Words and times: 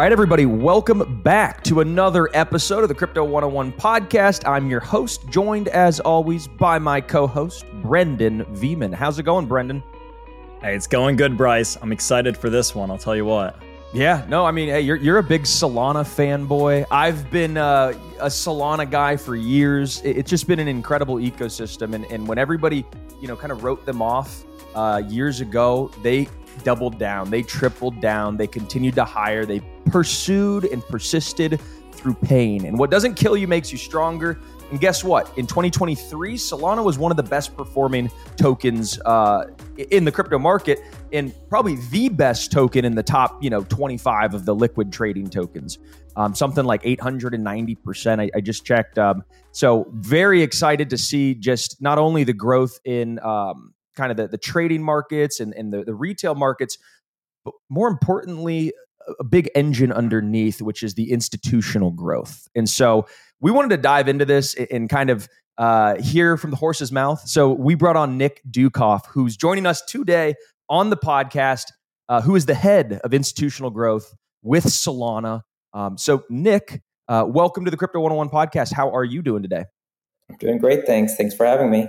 right, 0.00 0.12
everybody, 0.12 0.46
welcome 0.46 1.20
back 1.20 1.62
to 1.62 1.80
another 1.80 2.30
episode 2.32 2.82
of 2.82 2.88
the 2.88 2.94
Crypto 2.94 3.22
101 3.22 3.70
podcast. 3.72 4.48
I'm 4.48 4.70
your 4.70 4.80
host, 4.80 5.28
joined 5.28 5.68
as 5.68 6.00
always 6.00 6.48
by 6.48 6.78
my 6.78 7.02
co 7.02 7.26
host, 7.26 7.66
Brendan 7.82 8.46
Veman. 8.46 8.94
How's 8.94 9.18
it 9.18 9.24
going, 9.24 9.44
Brendan? 9.44 9.82
Hey, 10.62 10.74
it's 10.74 10.86
going 10.86 11.16
good, 11.16 11.36
Bryce. 11.36 11.76
I'm 11.82 11.92
excited 11.92 12.34
for 12.34 12.48
this 12.48 12.74
one. 12.74 12.90
I'll 12.90 12.96
tell 12.96 13.14
you 13.14 13.26
what. 13.26 13.62
Yeah, 13.92 14.24
no, 14.26 14.46
I 14.46 14.52
mean, 14.52 14.70
hey, 14.70 14.80
you're, 14.80 14.96
you're 14.96 15.18
a 15.18 15.22
big 15.22 15.42
Solana 15.42 16.02
fanboy. 16.02 16.86
I've 16.90 17.30
been 17.30 17.58
uh, 17.58 17.92
a 18.20 18.28
Solana 18.28 18.90
guy 18.90 19.18
for 19.18 19.36
years. 19.36 20.00
It's 20.02 20.30
just 20.30 20.46
been 20.46 20.60
an 20.60 20.68
incredible 20.68 21.16
ecosystem. 21.16 21.92
And, 21.92 22.06
and 22.06 22.26
when 22.26 22.38
everybody, 22.38 22.86
you 23.20 23.28
know, 23.28 23.36
kind 23.36 23.52
of 23.52 23.64
wrote 23.64 23.84
them 23.84 24.00
off 24.00 24.44
uh, 24.74 25.02
years 25.06 25.42
ago, 25.42 25.90
they 26.02 26.26
doubled 26.62 26.98
down, 26.98 27.30
they 27.30 27.42
tripled 27.42 28.00
down, 28.00 28.36
they 28.36 28.46
continued 28.46 28.94
to 28.96 29.04
hire, 29.04 29.44
they 29.44 29.60
pursued 29.86 30.64
and 30.64 30.84
persisted 30.86 31.60
through 31.92 32.14
pain. 32.14 32.64
And 32.66 32.78
what 32.78 32.90
doesn't 32.90 33.14
kill 33.14 33.36
you 33.36 33.46
makes 33.46 33.70
you 33.70 33.78
stronger. 33.78 34.38
And 34.70 34.80
guess 34.80 35.02
what? 35.02 35.36
In 35.36 35.46
2023, 35.46 36.34
Solana 36.36 36.84
was 36.84 36.96
one 36.96 37.10
of 37.10 37.16
the 37.16 37.24
best 37.24 37.56
performing 37.56 38.10
tokens 38.36 39.00
uh, 39.00 39.46
in 39.90 40.04
the 40.04 40.12
crypto 40.12 40.38
market, 40.38 40.78
and 41.12 41.34
probably 41.48 41.76
the 41.90 42.08
best 42.08 42.52
token 42.52 42.84
in 42.84 42.94
the 42.94 43.02
top, 43.02 43.42
you 43.42 43.50
know, 43.50 43.64
25 43.64 44.34
of 44.34 44.44
the 44.44 44.54
liquid 44.54 44.92
trading 44.92 45.28
tokens. 45.28 45.78
Um, 46.16 46.34
something 46.34 46.64
like 46.64 46.82
890%. 46.82 48.20
I, 48.20 48.30
I 48.34 48.40
just 48.40 48.64
checked. 48.64 48.98
Um, 48.98 49.24
so 49.52 49.88
very 49.92 50.42
excited 50.42 50.90
to 50.90 50.98
see 50.98 51.34
just 51.34 51.82
not 51.82 51.98
only 51.98 52.24
the 52.24 52.32
growth 52.32 52.78
in 52.84 53.18
um, 53.20 53.74
kind 54.00 54.10
of 54.10 54.16
the, 54.16 54.28
the 54.28 54.38
trading 54.38 54.82
markets 54.82 55.40
and, 55.40 55.52
and 55.54 55.72
the, 55.72 55.84
the 55.84 55.94
retail 55.94 56.34
markets, 56.34 56.78
but 57.44 57.52
more 57.68 57.88
importantly, 57.88 58.72
a 59.18 59.24
big 59.24 59.50
engine 59.54 59.92
underneath, 59.92 60.62
which 60.62 60.82
is 60.82 60.94
the 60.94 61.12
institutional 61.12 61.90
growth. 61.90 62.48
And 62.54 62.68
so 62.68 63.06
we 63.40 63.50
wanted 63.50 63.70
to 63.70 63.76
dive 63.76 64.08
into 64.08 64.24
this 64.24 64.54
and 64.54 64.88
kind 64.88 65.10
of 65.10 65.28
uh, 65.58 66.00
hear 66.00 66.36
from 66.36 66.50
the 66.50 66.56
horse's 66.56 66.90
mouth. 66.90 67.20
So 67.28 67.52
we 67.52 67.74
brought 67.74 67.96
on 67.96 68.16
Nick 68.16 68.40
Ducoff, 68.50 69.06
who's 69.06 69.36
joining 69.36 69.66
us 69.66 69.82
today 69.82 70.34
on 70.68 70.88
the 70.88 70.96
podcast, 70.96 71.66
uh, 72.08 72.22
who 72.22 72.36
is 72.36 72.46
the 72.46 72.54
head 72.54 73.00
of 73.04 73.12
institutional 73.12 73.70
growth 73.70 74.14
with 74.42 74.64
Solana. 74.64 75.42
Um, 75.74 75.98
so, 75.98 76.24
Nick, 76.30 76.82
uh, 77.08 77.26
welcome 77.28 77.64
to 77.66 77.70
the 77.70 77.76
Crypto 77.76 78.00
101 78.00 78.30
podcast. 78.30 78.72
How 78.72 78.90
are 78.90 79.04
you 79.04 79.20
doing 79.20 79.42
today? 79.42 79.64
I'm 80.30 80.36
doing 80.36 80.58
great. 80.58 80.86
Thanks. 80.86 81.16
Thanks 81.16 81.34
for 81.34 81.44
having 81.44 81.70
me. 81.70 81.88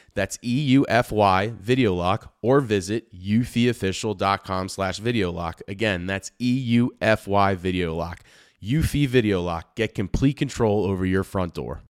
That's 0.13 0.37
E-U-F-Y 0.43 1.53
Video 1.59 1.93
Lock 1.93 2.33
or 2.41 2.59
visit 2.61 3.13
eufyofficial.com 3.13 4.69
slash 4.69 4.99
video 4.99 5.31
lock. 5.31 5.61
Again, 5.67 6.05
that's 6.05 6.31
E-U-F-Y 6.39 7.55
Video 7.55 7.95
Lock. 7.95 8.21
Eufy 8.63 9.07
Video 9.07 9.41
Lock. 9.41 9.75
Get 9.75 9.95
complete 9.95 10.37
control 10.37 10.85
over 10.85 11.05
your 11.05 11.23
front 11.23 11.53
door. 11.53 11.81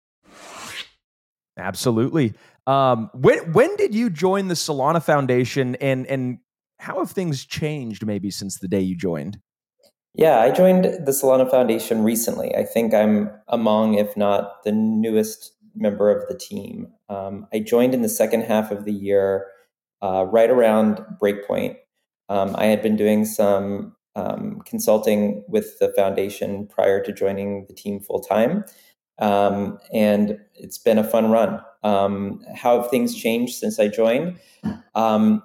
Absolutely. 1.59 2.35
Um, 2.67 3.11
when 3.15 3.53
when 3.53 3.75
did 3.77 3.95
you 3.95 4.11
join 4.11 4.49
the 4.49 4.55
Solana 4.55 5.03
Foundation, 5.03 5.75
and 5.77 6.07
and 6.07 6.39
how 6.79 6.99
have 6.99 7.11
things 7.11 7.45
changed 7.45 8.07
maybe 8.07 8.31
since 8.31 8.59
the 8.59 8.69
day 8.69 8.81
you 8.81 8.97
joined? 8.97 9.41
Yeah, 10.15 10.41
I 10.41 10.51
joined 10.51 10.85
the 10.85 11.13
Solana 11.13 11.51
Foundation 11.51 12.03
recently. 12.03 12.55
I 12.57 12.65
think 12.65 12.93
I'm 12.95 13.31
among, 13.49 13.95
if 13.95 14.17
not 14.17 14.65
the 14.65 14.73
newest 14.73 15.53
member 15.81 16.11
of 16.11 16.29
the 16.29 16.37
team. 16.37 16.89
Um, 17.09 17.47
I 17.53 17.59
joined 17.61 17.95
in 17.95 18.03
the 18.03 18.09
second 18.09 18.43
half 18.43 18.71
of 18.71 18.85
the 18.85 18.93
year, 18.93 19.47
uh, 20.03 20.27
right 20.31 20.51
around 20.51 21.05
Breakpoint. 21.21 21.77
Um, 22.29 22.55
I 22.57 22.67
had 22.67 22.83
been 22.83 22.97
doing 22.97 23.25
some 23.25 23.97
um, 24.15 24.61
consulting 24.67 25.45
with 25.49 25.79
the 25.79 25.93
foundation 25.97 26.67
prior 26.67 27.03
to 27.03 27.13
joining 27.13 27.67
the 27.67 27.75
team 27.75 28.01
full 28.01 28.21
time. 28.21 28.65
Um, 29.19 29.79
and 29.93 30.39
it's 30.55 30.79
been 30.79 30.99
a 30.99 31.05
fun 31.05 31.31
run. 31.31 31.61
Um, 31.83 32.43
how 32.55 32.81
have 32.81 32.91
things 32.91 33.15
changed 33.15 33.55
since 33.55 33.79
I 33.79 33.89
joined? 33.89 34.39
Um, 34.95 35.43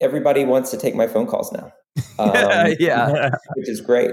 everybody 0.00 0.44
wants 0.44 0.70
to 0.70 0.76
take 0.76 0.94
my 0.94 1.06
phone 1.06 1.26
calls 1.26 1.52
now. 1.52 1.72
Um, 2.18 2.74
yeah, 2.78 3.30
which 3.56 3.68
is 3.68 3.82
great. 3.82 4.12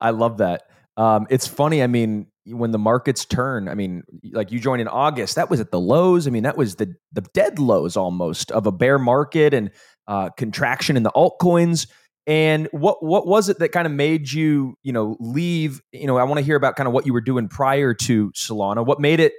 I 0.00 0.10
love 0.10 0.38
that. 0.38 0.65
Um, 0.96 1.26
it's 1.28 1.46
funny. 1.46 1.82
I 1.82 1.86
mean, 1.86 2.26
when 2.46 2.70
the 2.70 2.78
markets 2.78 3.24
turn, 3.24 3.68
I 3.68 3.74
mean, 3.74 4.04
like 4.32 4.52
you 4.52 4.60
joined 4.60 4.80
in 4.80 4.88
August, 4.88 5.34
that 5.34 5.50
was 5.50 5.60
at 5.60 5.70
the 5.70 5.80
lows. 5.80 6.26
I 6.26 6.30
mean, 6.30 6.44
that 6.44 6.56
was 6.56 6.76
the 6.76 6.94
the 7.12 7.22
dead 7.34 7.58
lows 7.58 7.96
almost 7.96 8.50
of 8.52 8.66
a 8.66 8.72
bear 8.72 8.98
market 8.98 9.52
and 9.52 9.70
uh, 10.06 10.30
contraction 10.30 10.96
in 10.96 11.02
the 11.02 11.10
altcoins. 11.10 11.88
And 12.26 12.68
what 12.72 13.04
what 13.04 13.26
was 13.26 13.48
it 13.48 13.58
that 13.58 13.70
kind 13.70 13.86
of 13.86 13.92
made 13.92 14.30
you, 14.30 14.76
you 14.82 14.92
know, 14.92 15.16
leave? 15.20 15.80
You 15.92 16.06
know, 16.06 16.16
I 16.16 16.24
want 16.24 16.38
to 16.38 16.44
hear 16.44 16.56
about 16.56 16.76
kind 16.76 16.86
of 16.86 16.92
what 16.92 17.06
you 17.06 17.12
were 17.12 17.20
doing 17.20 17.48
prior 17.48 17.94
to 17.94 18.30
Solana. 18.32 18.84
What 18.84 19.00
made 19.00 19.20
it 19.20 19.32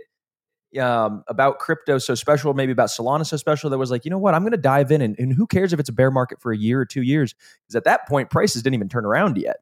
um, 0.79 1.23
about 1.27 1.59
crypto 1.59 1.97
so 1.97 2.13
special, 2.13 2.53
maybe 2.53 2.71
about 2.71 2.89
Solana 2.89 3.25
so 3.25 3.37
special 3.37 3.69
that 3.69 3.77
was 3.77 3.89
like, 3.89 4.05
you 4.05 4.11
know 4.11 4.17
what, 4.17 4.33
I'm 4.33 4.41
going 4.41 4.51
to 4.51 4.57
dive 4.57 4.91
in, 4.91 5.01
and, 5.01 5.15
and 5.17 5.33
who 5.33 5.47
cares 5.47 5.73
if 5.73 5.79
it's 5.79 5.89
a 5.89 5.93
bear 5.93 6.11
market 6.11 6.41
for 6.41 6.51
a 6.51 6.57
year 6.57 6.79
or 6.79 6.85
two 6.85 7.01
years? 7.01 7.33
Because 7.33 7.75
at 7.75 7.85
that 7.85 8.07
point, 8.07 8.29
prices 8.29 8.63
didn't 8.63 8.75
even 8.75 8.89
turn 8.89 9.05
around 9.05 9.37
yet. 9.37 9.57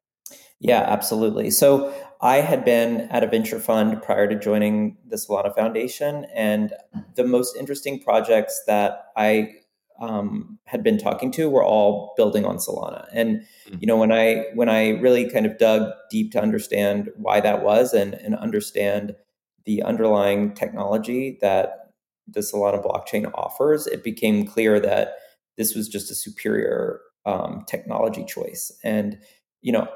Yeah, 0.59 0.81
absolutely. 0.81 1.51
So 1.51 1.93
I 2.21 2.37
had 2.37 2.63
been 2.63 3.01
at 3.11 3.23
a 3.23 3.27
venture 3.27 3.59
fund 3.59 4.01
prior 4.01 4.27
to 4.27 4.35
joining 4.35 4.97
the 5.05 5.17
Solana 5.17 5.53
Foundation, 5.53 6.25
and 6.33 6.73
the 7.15 7.25
most 7.25 7.55
interesting 7.57 7.99
projects 7.99 8.63
that 8.67 9.07
I 9.15 9.55
um, 9.99 10.59
had 10.65 10.83
been 10.83 10.97
talking 10.97 11.31
to 11.33 11.49
were 11.49 11.63
all 11.63 12.13
building 12.17 12.45
on 12.45 12.57
Solana. 12.57 13.07
And 13.13 13.41
mm-hmm. 13.67 13.77
you 13.79 13.87
know, 13.87 13.97
when 13.97 14.11
I 14.11 14.45
when 14.53 14.69
I 14.69 14.89
really 14.99 15.29
kind 15.29 15.45
of 15.45 15.57
dug 15.57 15.91
deep 16.09 16.31
to 16.33 16.41
understand 16.41 17.09
why 17.15 17.39
that 17.41 17.63
was 17.63 17.93
and, 17.93 18.13
and 18.13 18.35
understand 18.35 19.15
the 19.65 19.83
underlying 19.83 20.53
technology 20.53 21.37
that 21.41 21.91
the 22.27 22.41
Solana 22.41 22.83
blockchain 22.83 23.31
offers, 23.33 23.87
it 23.87 24.03
became 24.03 24.45
clear 24.47 24.79
that 24.79 25.15
this 25.57 25.75
was 25.75 25.87
just 25.87 26.11
a 26.11 26.15
superior 26.15 26.99
um, 27.25 27.63
technology 27.67 28.25
choice. 28.25 28.71
And 28.83 29.19
you 29.61 29.71
know, 29.71 29.87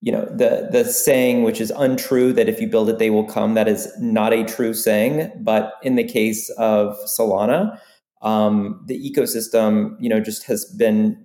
you 0.00 0.12
know 0.12 0.24
the 0.26 0.68
the 0.70 0.84
saying 0.84 1.42
which 1.42 1.60
is 1.60 1.72
untrue 1.76 2.32
that 2.32 2.48
if 2.48 2.60
you 2.60 2.68
build 2.68 2.88
it 2.88 2.98
they 2.98 3.10
will 3.10 3.24
come 3.24 3.54
that 3.54 3.68
is 3.68 3.90
not 4.00 4.32
a 4.32 4.44
true 4.44 4.74
saying 4.74 5.30
but 5.40 5.74
in 5.82 5.96
the 5.96 6.04
case 6.04 6.50
of 6.58 6.96
solana 7.18 7.78
um, 8.24 8.82
the 8.86 8.98
ecosystem, 8.98 9.96
you 10.00 10.08
know, 10.08 10.18
just 10.18 10.44
has 10.44 10.64
been 10.64 11.22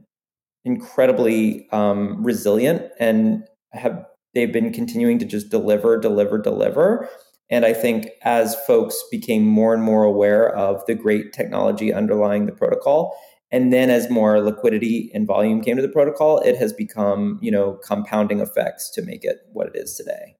incredibly 0.65 1.67
um, 1.71 2.21
resilient 2.23 2.91
and 2.99 3.43
have 3.71 4.05
they've 4.35 4.51
been 4.51 4.71
continuing 4.71 5.17
to 5.19 5.25
just 5.25 5.49
deliver, 5.49 5.97
deliver, 5.97 6.37
deliver. 6.37 7.09
And 7.49 7.65
I 7.65 7.73
think 7.73 8.09
as 8.23 8.55
folks 8.67 9.01
became 9.09 9.43
more 9.43 9.73
and 9.73 9.81
more 9.81 10.03
aware 10.03 10.53
of 10.55 10.85
the 10.85 10.93
great 10.93 11.33
technology 11.33 11.91
underlying 11.91 12.45
the 12.45 12.51
protocol, 12.51 13.17
and 13.51 13.73
then 13.73 13.89
as 13.89 14.09
more 14.09 14.41
liquidity 14.41 15.11
and 15.13 15.25
volume 15.25 15.61
came 15.61 15.75
to 15.75 15.81
the 15.81 15.89
protocol, 15.89 16.39
it 16.39 16.55
has 16.57 16.71
become, 16.71 17.39
you 17.41 17.51
know, 17.51 17.79
compounding 17.83 18.39
effects 18.39 18.89
to 18.91 19.01
make 19.01 19.23
it 19.23 19.37
what 19.53 19.67
it 19.67 19.73
is 19.75 19.95
today. 19.95 20.35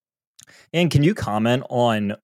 And 0.74 0.92
can 0.92 1.04
you 1.04 1.14
comment 1.14 1.64
on 1.70 2.16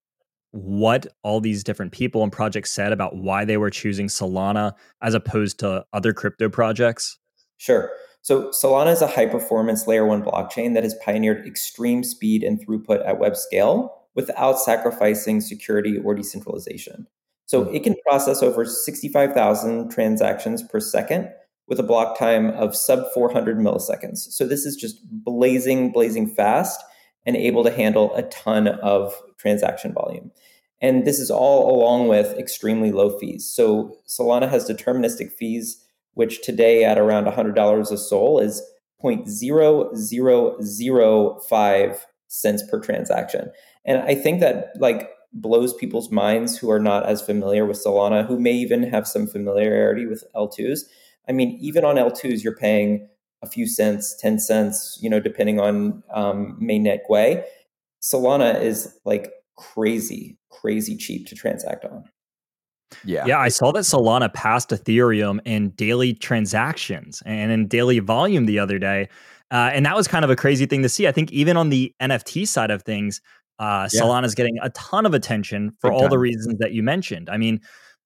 what 0.51 1.07
all 1.23 1.41
these 1.41 1.63
different 1.63 1.91
people 1.91 2.23
and 2.23 2.31
projects 2.31 2.71
said 2.71 2.91
about 2.91 3.15
why 3.17 3.43
they 3.45 3.57
were 3.57 3.69
choosing 3.69 4.07
Solana 4.07 4.73
as 5.01 5.13
opposed 5.13 5.59
to 5.59 5.85
other 5.91 6.13
crypto 6.13 6.49
projects? 6.49 7.17
Sure. 7.57 7.91
So 8.21 8.49
Solana 8.49 8.91
is 8.91 9.01
a 9.01 9.07
high 9.07 9.25
performance 9.25 9.85
layer 9.85 10.05
one 10.05 10.23
blockchain 10.23 10.73
that 10.73 10.83
has 10.83 10.95
pioneered 11.03 11.45
extreme 11.45 12.03
speed 12.03 12.43
and 12.43 12.65
throughput 12.65 13.05
at 13.05 13.19
web 13.19 13.35
scale 13.35 14.07
without 14.15 14.59
sacrificing 14.59 15.41
security 15.41 15.97
or 15.97 16.15
decentralization. 16.15 17.05
So 17.45 17.65
hmm. 17.65 17.75
it 17.75 17.83
can 17.83 17.95
process 18.07 18.43
over 18.43 18.65
65,000 18.65 19.89
transactions 19.89 20.63
per 20.63 20.79
second 20.79 21.29
with 21.67 21.79
a 21.79 21.83
block 21.83 22.17
time 22.17 22.51
of 22.51 22.75
sub 22.75 23.05
400 23.13 23.57
milliseconds. 23.57 24.17
So 24.17 24.45
this 24.45 24.65
is 24.65 24.75
just 24.75 24.99
blazing, 25.03 25.91
blazing 25.91 26.27
fast 26.27 26.81
and 27.25 27.35
able 27.35 27.63
to 27.63 27.71
handle 27.71 28.13
a 28.15 28.21
ton 28.23 28.67
of 28.67 29.15
transaction 29.37 29.93
volume. 29.93 30.31
And 30.81 31.05
this 31.05 31.19
is 31.19 31.31
all 31.31 31.73
along 31.75 32.07
with 32.07 32.37
extremely 32.37 32.91
low 32.91 33.17
fees. 33.17 33.51
So 33.51 33.97
Solana 34.07 34.47
has 34.49 34.69
deterministic 34.69 35.31
fees, 35.31 35.83
which 36.13 36.43
today 36.43 36.83
at 36.83 36.99
around 36.99 37.25
$100 37.25 37.91
a 37.91 37.97
SOL 37.97 38.39
is 38.39 38.61
0.0005 39.03 41.99
cents 42.27 42.63
per 42.69 42.79
transaction. 42.79 43.51
And 43.85 43.99
I 43.99 44.15
think 44.15 44.39
that 44.41 44.73
like 44.79 45.09
blows 45.35 45.73
people's 45.73 46.09
minds 46.09 46.57
who 46.57 46.71
are 46.71 46.79
not 46.79 47.05
as 47.05 47.21
familiar 47.21 47.65
with 47.65 47.83
Solana, 47.83 48.25
who 48.25 48.39
may 48.39 48.53
even 48.53 48.83
have 48.83 49.07
some 49.07 49.27
familiarity 49.27 50.07
with 50.07 50.23
L2s. 50.33 50.81
I 51.27 51.33
mean, 51.33 51.57
even 51.61 51.83
on 51.83 51.97
L2s, 51.97 52.43
you're 52.43 52.55
paying 52.55 53.07
a 53.43 53.47
few 53.47 53.67
cents, 53.67 54.15
10 54.19 54.39
cents, 54.39 54.97
you 55.01 55.09
know, 55.09 55.19
depending 55.19 55.59
on 55.59 56.03
um, 56.13 56.57
mainnet 56.61 56.99
Gwei. 57.09 57.43
Solana 58.01 58.59
is 58.61 58.97
like 59.03 59.31
crazy, 59.57 60.37
crazy 60.49 60.95
cheap 60.95 61.27
to 61.27 61.35
transact 61.35 61.85
on. 61.85 62.05
Yeah. 63.03 63.25
Yeah. 63.25 63.39
I 63.39 63.49
saw 63.49 63.71
that 63.73 63.81
Solana 63.81 64.33
passed 64.33 64.69
Ethereum 64.69 65.39
in 65.43 65.71
daily 65.71 66.13
transactions 66.13 67.21
and 67.25 67.51
in 67.51 67.67
daily 67.67 67.99
volume 67.99 68.45
the 68.45 68.59
other 68.59 68.79
day. 68.79 69.09
Uh, 69.51 69.69
and 69.73 69.85
that 69.85 69.95
was 69.95 70.07
kind 70.07 70.23
of 70.23 70.31
a 70.31 70.35
crazy 70.35 70.65
thing 70.65 70.81
to 70.81 70.89
see. 70.89 71.07
I 71.07 71.11
think 71.11 71.31
even 71.31 71.57
on 71.57 71.69
the 71.69 71.93
NFT 72.01 72.47
side 72.47 72.71
of 72.71 72.83
things, 72.83 73.21
uh, 73.59 73.87
yeah. 73.91 74.01
Solana 74.01 74.25
is 74.25 74.35
getting 74.35 74.57
a 74.61 74.69
ton 74.71 75.05
of 75.05 75.13
attention 75.13 75.71
for 75.79 75.89
Big 75.89 75.95
all 75.95 76.01
time. 76.01 76.09
the 76.09 76.19
reasons 76.19 76.57
that 76.59 76.73
you 76.73 76.83
mentioned. 76.83 77.29
I 77.29 77.37
mean, 77.37 77.61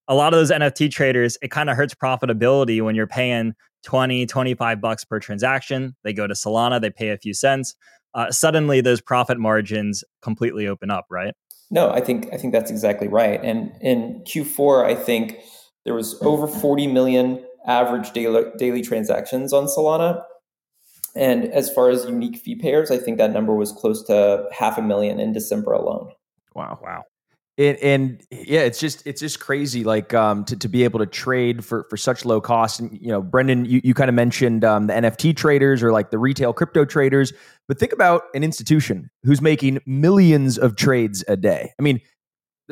a 0.07 0.15
lot 0.15 0.33
of 0.33 0.39
those 0.39 0.51
NFT 0.51 0.91
traders, 0.91 1.37
it 1.41 1.51
kind 1.51 1.69
of 1.69 1.77
hurts 1.77 1.93
profitability 1.93 2.81
when 2.81 2.95
you're 2.95 3.07
paying 3.07 3.53
20, 3.83 4.25
25 4.25 4.81
bucks 4.81 5.05
per 5.05 5.19
transaction. 5.19 5.95
They 6.03 6.13
go 6.13 6.27
to 6.27 6.33
Solana, 6.33 6.81
they 6.81 6.89
pay 6.89 7.09
a 7.09 7.17
few 7.17 7.33
cents. 7.33 7.75
Uh, 8.13 8.31
suddenly, 8.31 8.81
those 8.81 9.01
profit 9.01 9.37
margins 9.37 10.03
completely 10.21 10.67
open 10.67 10.89
up, 10.89 11.05
right? 11.11 11.35
No, 11.71 11.91
I 11.91 12.01
think 12.01 12.27
I 12.33 12.37
think 12.37 12.53
that's 12.53 12.71
exactly 12.71 13.07
right. 13.07 13.39
And 13.43 13.71
in 13.81 14.23
Q4, 14.25 14.85
I 14.85 14.95
think 14.95 15.37
there 15.85 15.93
was 15.93 16.19
over 16.23 16.47
40 16.47 16.87
million 16.87 17.45
average 17.67 18.11
daily, 18.11 18.49
daily 18.57 18.81
transactions 18.81 19.53
on 19.53 19.65
Solana, 19.65 20.23
and 21.15 21.45
as 21.45 21.71
far 21.71 21.89
as 21.89 22.05
unique 22.05 22.37
fee 22.37 22.55
payers, 22.55 22.91
I 22.91 22.97
think 22.97 23.17
that 23.17 23.31
number 23.31 23.53
was 23.53 23.71
close 23.71 24.03
to 24.03 24.47
half 24.51 24.77
a 24.77 24.81
million 24.81 25.19
in 25.19 25.33
December 25.33 25.73
alone. 25.73 26.11
Wow. 26.55 26.79
Wow. 26.81 27.03
And, 27.57 27.77
and, 27.79 28.23
yeah, 28.31 28.61
it's 28.61 28.79
just 28.79 29.05
it's 29.05 29.19
just 29.19 29.41
crazy, 29.41 29.83
like 29.83 30.13
um, 30.13 30.45
to, 30.45 30.55
to 30.55 30.69
be 30.69 30.85
able 30.85 30.99
to 30.99 31.05
trade 31.05 31.65
for 31.65 31.85
for 31.89 31.97
such 31.97 32.23
low 32.23 32.39
cost. 32.39 32.79
And 32.79 32.97
you 33.01 33.09
know, 33.09 33.21
Brendan, 33.21 33.65
you, 33.65 33.81
you 33.83 33.93
kind 33.93 34.07
of 34.07 34.15
mentioned 34.15 34.63
um, 34.63 34.87
the 34.87 34.93
NFT 34.93 35.35
traders 35.35 35.83
or 35.83 35.91
like 35.91 36.09
the 36.09 36.17
retail 36.17 36.53
crypto 36.53 36.85
traders, 36.85 37.33
but 37.67 37.77
think 37.77 37.91
about 37.91 38.23
an 38.33 38.45
institution 38.45 39.09
who's 39.23 39.41
making 39.41 39.79
millions 39.85 40.57
of 40.57 40.77
trades 40.77 41.21
a 41.27 41.35
day. 41.35 41.73
I 41.77 41.81
mean, 41.81 41.99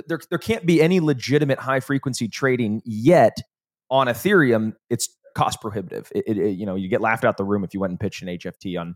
there 0.07 0.21
there 0.29 0.39
can't 0.39 0.65
be 0.65 0.81
any 0.81 1.01
legitimate 1.01 1.59
high 1.59 1.81
frequency 1.81 2.29
trading 2.29 2.81
yet 2.85 3.37
on 3.89 4.07
Ethereum. 4.07 4.73
It's 4.89 5.09
cost 5.37 5.61
prohibitive. 5.61 6.11
It, 6.15 6.23
it, 6.27 6.37
it, 6.37 6.51
you 6.57 6.65
know, 6.65 6.75
you 6.75 6.87
get 6.87 6.99
laughed 6.99 7.23
out 7.23 7.37
the 7.37 7.43
room 7.43 7.63
if 7.63 7.73
you 7.73 7.79
went 7.79 7.91
and 7.91 7.99
pitched 7.99 8.23
an 8.23 8.27
HFT 8.27 8.79
on 8.79 8.95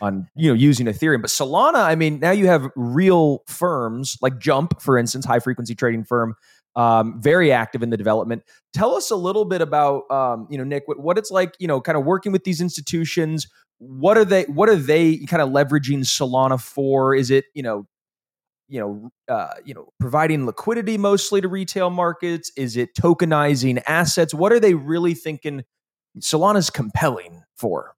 on 0.00 0.26
you 0.34 0.48
know 0.48 0.54
using 0.54 0.86
Ethereum. 0.86 1.20
But 1.20 1.30
Solana, 1.30 1.84
I 1.84 1.94
mean, 1.94 2.18
now 2.18 2.30
you 2.30 2.46
have 2.46 2.68
real 2.74 3.44
firms 3.46 4.16
like 4.22 4.38
Jump, 4.38 4.80
for 4.80 4.96
instance, 4.96 5.26
high 5.26 5.38
frequency 5.38 5.74
trading 5.74 6.04
firm, 6.04 6.34
um, 6.76 7.20
very 7.20 7.52
active 7.52 7.82
in 7.82 7.90
the 7.90 7.98
development. 7.98 8.42
Tell 8.72 8.94
us 8.94 9.10
a 9.10 9.16
little 9.16 9.44
bit 9.44 9.60
about 9.60 10.10
um, 10.10 10.46
you 10.50 10.56
know 10.56 10.64
Nick, 10.64 10.84
what, 10.86 10.98
what 10.98 11.18
it's 11.18 11.30
like, 11.30 11.54
you 11.58 11.68
know, 11.68 11.80
kind 11.80 11.98
of 11.98 12.04
working 12.04 12.32
with 12.32 12.44
these 12.44 12.62
institutions. 12.62 13.46
What 13.78 14.16
are 14.16 14.24
they? 14.24 14.44
What 14.44 14.70
are 14.70 14.76
they 14.76 15.18
kind 15.26 15.42
of 15.42 15.50
leveraging 15.50 16.04
Solana 16.04 16.58
for? 16.60 17.14
Is 17.14 17.30
it 17.30 17.44
you 17.54 17.62
know 17.62 17.86
you 18.68 18.80
know, 18.80 19.10
uh, 19.28 19.52
you 19.66 19.74
know, 19.74 19.92
providing 20.00 20.46
liquidity 20.46 20.96
mostly 20.96 21.42
to 21.42 21.48
retail 21.48 21.90
markets? 21.90 22.50
Is 22.56 22.78
it 22.78 22.94
tokenizing 22.94 23.82
assets? 23.86 24.32
What 24.32 24.50
are 24.50 24.58
they 24.58 24.72
really 24.72 25.12
thinking 25.12 25.64
Solana's 26.20 26.70
compelling 26.70 27.42
for? 27.56 27.94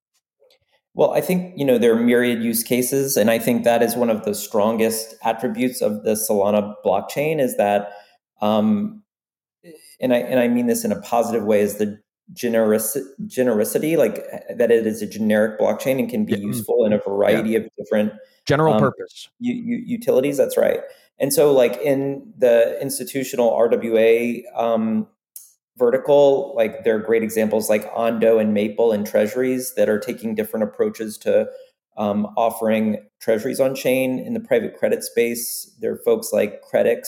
Well, 0.95 1.13
I 1.13 1.21
think 1.21 1.59
you 1.59 1.65
know 1.65 1.77
there 1.77 1.93
are 1.93 2.01
myriad 2.01 2.43
use 2.43 2.63
cases, 2.63 3.17
and 3.17 3.31
I 3.31 3.39
think 3.39 3.65
that 3.65 3.83
is 3.83 3.97
one 3.97 4.11
of 4.11 4.25
the 4.25 4.35
strongest 4.35 5.17
attributes 5.25 5.83
of 5.83 6.05
the 6.05 6.13
Solana 6.13 6.75
blockchain 6.85 7.41
is 7.41 7.57
that, 7.57 7.91
um, 8.41 9.03
and 10.01 10.15
I 10.15 10.19
and 10.19 10.39
I 10.39 10.47
mean 10.47 10.67
this 10.67 10.85
in 10.85 10.93
a 10.93 11.01
positive 11.01 11.45
way, 11.45 11.61
is 11.61 11.79
the 11.79 12.01
generous 12.33 12.97
generosity, 13.27 13.97
like 13.97 14.25
that 14.57 14.71
it 14.71 14.87
is 14.87 15.03
a 15.03 15.07
generic 15.07 15.59
blockchain 15.59 15.99
and 15.99 16.09
can 16.09 16.25
be 16.25 16.33
yeah. 16.33 16.47
useful 16.47 16.85
in 16.85 16.93
a 16.93 16.99
variety 16.99 17.51
yeah. 17.51 17.59
of 17.59 17.69
different 17.77 18.13
general 18.47 18.75
um, 18.75 18.81
purpose 18.81 19.29
u- 19.41 19.53
u- 19.53 19.83
utilities. 19.85 20.37
That's 20.37 20.57
right. 20.57 20.81
And 21.19 21.33
so, 21.33 21.53
like 21.53 21.77
in 21.81 22.33
the 22.39 22.81
institutional 22.81 23.51
RWA 23.51 24.43
um, 24.57 25.09
vertical 25.77 26.53
like 26.57 26.85
there 26.85 26.97
are 26.97 27.01
great 27.01 27.23
examples 27.23 27.69
like 27.69 27.91
ondo 27.95 28.39
and 28.39 28.55
maple 28.55 28.93
and 28.93 29.07
treasuries 29.07 29.75
that 29.75 29.89
are 29.89 29.99
taking 29.99 30.35
different 30.35 30.63
approaches 30.63 31.19
to 31.19 31.49
um, 31.97 32.27
offering 32.37 32.99
treasuries 33.21 33.61
on 33.61 33.75
chain 33.75 34.19
in 34.19 34.35
the 34.35 34.41
private 34.41 34.77
credit 34.77 35.03
space. 35.05 35.73
There 35.81 35.93
are 35.93 36.01
folks 36.05 36.33
like 36.33 36.63
credix 36.63 37.07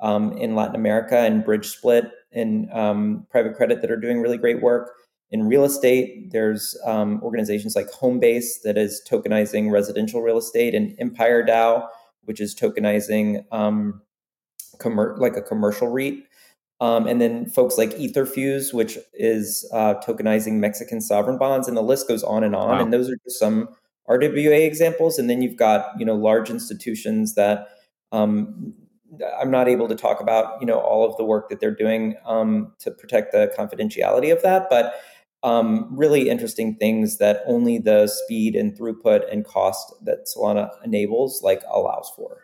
um, 0.00 0.32
in 0.36 0.54
latin 0.54 0.74
america 0.74 1.18
and 1.18 1.44
Bridgesplit 1.44 2.10
in 2.32 2.68
um, 2.72 3.26
private 3.30 3.54
credit 3.54 3.80
that 3.80 3.90
are 3.90 4.00
doing 4.00 4.20
really 4.20 4.38
great 4.38 4.60
work. 4.60 4.90
In 5.30 5.48
real 5.48 5.64
estate 5.64 6.30
there's 6.30 6.76
um, 6.84 7.22
organizations 7.22 7.74
like 7.74 7.90
homebase 7.90 8.62
that 8.64 8.76
is 8.76 9.00
tokenizing 9.10 9.70
residential 9.70 10.20
real 10.20 10.38
estate 10.38 10.74
and 10.74 10.94
empire 10.98 11.44
dao 11.44 11.88
which 12.24 12.40
is 12.40 12.54
tokenizing 12.54 13.44
um, 13.52 14.02
commer- 14.78 15.18
like 15.18 15.36
a 15.36 15.42
commercial 15.42 15.88
reit 15.88 16.22
um, 16.80 17.06
and 17.06 17.20
then 17.20 17.46
folks 17.46 17.78
like 17.78 17.90
Etherfuse, 17.90 18.74
which 18.74 18.98
is 19.14 19.68
uh, 19.72 19.94
tokenizing 20.06 20.54
Mexican 20.54 21.00
sovereign 21.00 21.38
bonds, 21.38 21.68
and 21.68 21.76
the 21.76 21.82
list 21.82 22.08
goes 22.08 22.22
on 22.22 22.42
and 22.42 22.54
on. 22.54 22.68
Wow. 22.68 22.82
And 22.82 22.92
those 22.92 23.08
are 23.08 23.16
just 23.24 23.38
some 23.38 23.68
RWA 24.08 24.66
examples. 24.66 25.18
And 25.18 25.30
then 25.30 25.40
you've 25.40 25.56
got 25.56 25.98
you 25.98 26.04
know 26.04 26.14
large 26.14 26.50
institutions 26.50 27.34
that 27.34 27.68
um, 28.12 28.74
I'm 29.40 29.50
not 29.50 29.68
able 29.68 29.88
to 29.88 29.94
talk 29.94 30.20
about 30.20 30.60
you 30.60 30.66
know 30.66 30.78
all 30.78 31.08
of 31.08 31.16
the 31.16 31.24
work 31.24 31.48
that 31.48 31.60
they're 31.60 31.74
doing 31.74 32.16
um, 32.24 32.72
to 32.80 32.90
protect 32.90 33.32
the 33.32 33.52
confidentiality 33.56 34.32
of 34.32 34.42
that, 34.42 34.68
but 34.68 34.94
um, 35.44 35.88
really 35.90 36.28
interesting 36.30 36.74
things 36.76 37.18
that 37.18 37.42
only 37.46 37.78
the 37.78 38.06
speed 38.06 38.56
and 38.56 38.76
throughput 38.76 39.30
and 39.30 39.44
cost 39.44 39.92
that 40.02 40.26
Solana 40.26 40.70
enables 40.84 41.42
like 41.42 41.62
allows 41.70 42.10
for. 42.16 42.43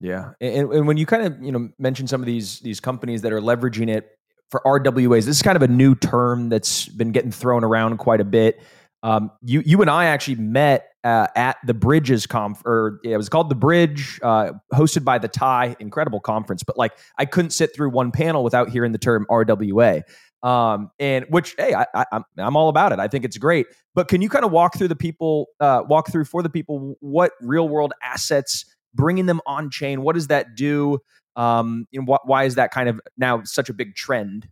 Yeah, 0.00 0.32
and, 0.40 0.72
and 0.72 0.86
when 0.86 0.96
you 0.96 1.06
kind 1.06 1.24
of 1.24 1.42
you 1.42 1.52
know 1.52 1.68
mention 1.78 2.06
some 2.06 2.20
of 2.20 2.26
these 2.26 2.60
these 2.60 2.80
companies 2.80 3.22
that 3.22 3.32
are 3.32 3.40
leveraging 3.40 3.88
it 3.88 4.10
for 4.50 4.60
RWAs, 4.64 5.24
this 5.24 5.36
is 5.36 5.42
kind 5.42 5.56
of 5.56 5.62
a 5.62 5.68
new 5.68 5.94
term 5.94 6.48
that's 6.48 6.86
been 6.88 7.12
getting 7.12 7.30
thrown 7.30 7.64
around 7.64 7.98
quite 7.98 8.20
a 8.20 8.24
bit. 8.24 8.60
Um, 9.02 9.30
you 9.42 9.62
you 9.64 9.80
and 9.80 9.90
I 9.90 10.06
actually 10.06 10.36
met 10.36 10.88
uh, 11.04 11.26
at 11.34 11.56
the 11.64 11.74
Bridges 11.74 12.26
conf, 12.26 12.62
or 12.66 13.00
yeah, 13.02 13.14
it 13.14 13.16
was 13.16 13.28
called 13.28 13.48
the 13.48 13.54
Bridge, 13.54 14.20
uh, 14.22 14.52
hosted 14.72 15.04
by 15.04 15.18
the 15.18 15.28
TIE. 15.28 15.76
Incredible 15.80 16.20
conference, 16.20 16.62
but 16.62 16.76
like 16.76 16.92
I 17.18 17.24
couldn't 17.24 17.50
sit 17.50 17.74
through 17.74 17.90
one 17.90 18.10
panel 18.10 18.44
without 18.44 18.70
hearing 18.70 18.92
the 18.92 18.98
term 18.98 19.26
RWA. 19.30 20.02
Um, 20.42 20.90
and 20.98 21.26
which 21.28 21.54
hey, 21.58 21.74
I, 21.74 21.86
I, 21.94 22.04
I'm 22.12 22.24
I'm 22.36 22.56
all 22.56 22.68
about 22.68 22.92
it. 22.92 22.98
I 22.98 23.08
think 23.08 23.24
it's 23.24 23.38
great. 23.38 23.66
But 23.94 24.08
can 24.08 24.22
you 24.22 24.28
kind 24.28 24.44
of 24.44 24.52
walk 24.52 24.76
through 24.76 24.88
the 24.88 24.96
people, 24.96 25.46
uh, 25.58 25.82
walk 25.86 26.10
through 26.10 26.24
for 26.24 26.42
the 26.42 26.50
people 26.50 26.96
what 27.00 27.32
real 27.40 27.68
world 27.68 27.92
assets 28.02 28.64
bringing 28.94 29.26
them 29.26 29.40
on 29.46 29.70
chain. 29.70 30.02
What 30.02 30.14
does 30.14 30.28
that 30.28 30.54
do? 30.54 30.98
Um, 31.36 31.86
you 31.90 32.00
know, 32.00 32.14
wh- 32.14 32.26
why 32.28 32.44
is 32.44 32.56
that 32.56 32.70
kind 32.70 32.88
of 32.88 33.00
now 33.16 33.42
such 33.44 33.68
a 33.68 33.72
big 33.72 33.94
trend? 33.94 34.48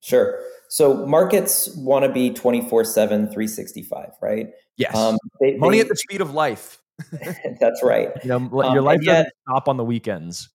Sure. 0.00 0.40
So 0.68 1.06
markets 1.06 1.68
want 1.76 2.04
to 2.04 2.12
be 2.12 2.30
24 2.30 2.84
7, 2.84 3.26
365, 3.26 4.10
right? 4.20 4.48
Yes. 4.76 4.94
Um, 4.96 5.16
they, 5.40 5.56
Money 5.56 5.76
they, 5.76 5.82
at 5.82 5.88
the 5.88 5.96
speed 5.96 6.20
of 6.20 6.34
life. 6.34 6.82
That's 7.60 7.82
right. 7.82 8.10
You 8.22 8.28
know, 8.28 8.50
your 8.52 8.78
um, 8.78 8.84
life 8.84 9.00
doesn't 9.02 9.32
stop 9.48 9.68
on 9.68 9.76
the 9.76 9.84
weekends. 9.84 10.48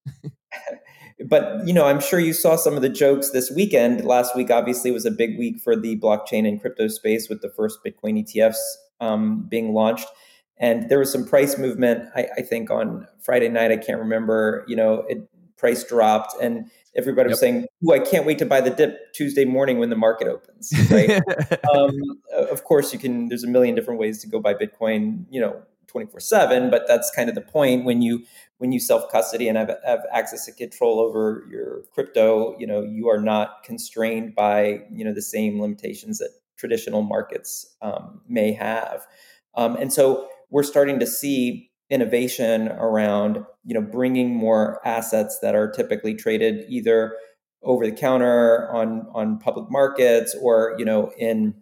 but 1.26 1.66
you 1.66 1.74
know, 1.74 1.86
I'm 1.86 2.00
sure 2.00 2.20
you 2.20 2.34
saw 2.34 2.56
some 2.56 2.76
of 2.76 2.82
the 2.82 2.90
jokes 2.90 3.32
this 3.32 3.50
weekend. 3.52 4.06
Last 4.06 4.36
week, 4.36 4.52
obviously, 4.52 4.92
was 4.92 5.06
a 5.06 5.12
big 5.12 5.38
week 5.38 5.60
for 5.62 5.76
the 5.76 6.00
blockchain 6.00 6.48
and 6.48 6.60
crypto 6.60 6.88
space 6.88 7.30
with 7.30 7.42
the 7.42 7.50
first 7.50 7.80
Bitcoin 7.86 8.24
ETFs 8.24 8.58
um, 9.00 9.48
being 9.50 9.74
launched. 9.74 10.08
And 10.60 10.90
there 10.90 11.00
was 11.00 11.12
some 11.12 11.26
price 11.26 11.58
movement. 11.58 12.10
I, 12.16 12.28
I, 12.38 12.42
think 12.42 12.72
on 12.72 13.08
Friday 13.22 13.48
night, 13.48 13.72
I 13.72 13.78
can't 13.78 14.00
remember. 14.00 14.66
You 14.68 14.76
know, 14.76 15.06
it 15.08 15.30
price 15.58 15.84
dropped, 15.84 16.36
and 16.42 16.70
everybody 16.96 17.30
was 17.30 17.40
saying, 17.40 17.68
"Oh, 17.88 17.94
I 17.94 18.00
can't 18.00 18.26
wait 18.26 18.40
to 18.40 18.46
buy 18.46 18.62
the 18.62 18.72
dip 18.72 19.14
Tuesday 19.14 19.46
morning 19.46 19.78
when 19.78 19.90
the 19.90 19.96
market 19.96 20.28
opens." 20.28 20.74
Right? 20.90 21.12
um, 21.76 21.92
of 22.32 22.64
course, 22.64 22.92
you 22.92 23.00
can. 23.00 23.28
There's 23.30 23.44
a 23.44 23.48
million 23.48 23.76
different 23.76 24.00
ways 24.00 24.20
to 24.22 24.28
go 24.28 24.40
buy 24.40 24.56
Bitcoin. 24.56 25.26
You 25.30 25.42
know, 25.42 25.62
24 25.88 26.20
7 26.20 26.70
but 26.70 26.84
that's 26.88 27.10
kind 27.12 27.30
of 27.30 27.36
the 27.36 27.42
point 27.42 27.86
when 27.86 28.02
you 28.02 28.24
when 28.58 28.72
you 28.72 28.80
self 28.80 29.10
custody 29.12 29.48
and 29.48 29.58
have, 29.58 29.72
have 29.86 30.02
access 30.12 30.46
to 30.46 30.52
control 30.52 31.00
over 31.00 31.46
your 31.50 31.84
crypto 31.94 32.56
you 32.60 32.68
know 32.68 32.84
you 32.84 33.10
are 33.10 33.20
not 33.20 33.64
constrained 33.64 34.36
by 34.36 34.82
you 34.92 35.04
know 35.04 35.14
the 35.14 35.22
same 35.22 35.62
limitations 35.62 36.20
that 36.20 36.30
traditional 36.58 37.02
markets 37.02 37.76
um, 37.82 38.22
may 38.28 38.52
have 38.52 39.08
um, 39.56 39.76
and 39.78 39.92
so 39.92 40.28
we're 40.50 40.64
starting 40.64 41.00
to 41.00 41.08
see 41.08 41.70
innovation 41.90 42.68
around 42.70 43.38
you 43.64 43.74
know 43.74 43.82
bringing 43.82 44.36
more 44.36 44.86
assets 44.86 45.40
that 45.42 45.56
are 45.56 45.72
typically 45.72 46.14
traded 46.14 46.66
either 46.68 47.16
over 47.64 47.86
the 47.86 47.92
counter 47.92 48.70
on 48.72 49.08
on 49.14 49.40
public 49.40 49.70
markets 49.72 50.36
or 50.42 50.76
you 50.78 50.86
know 50.86 51.12
in 51.18 51.54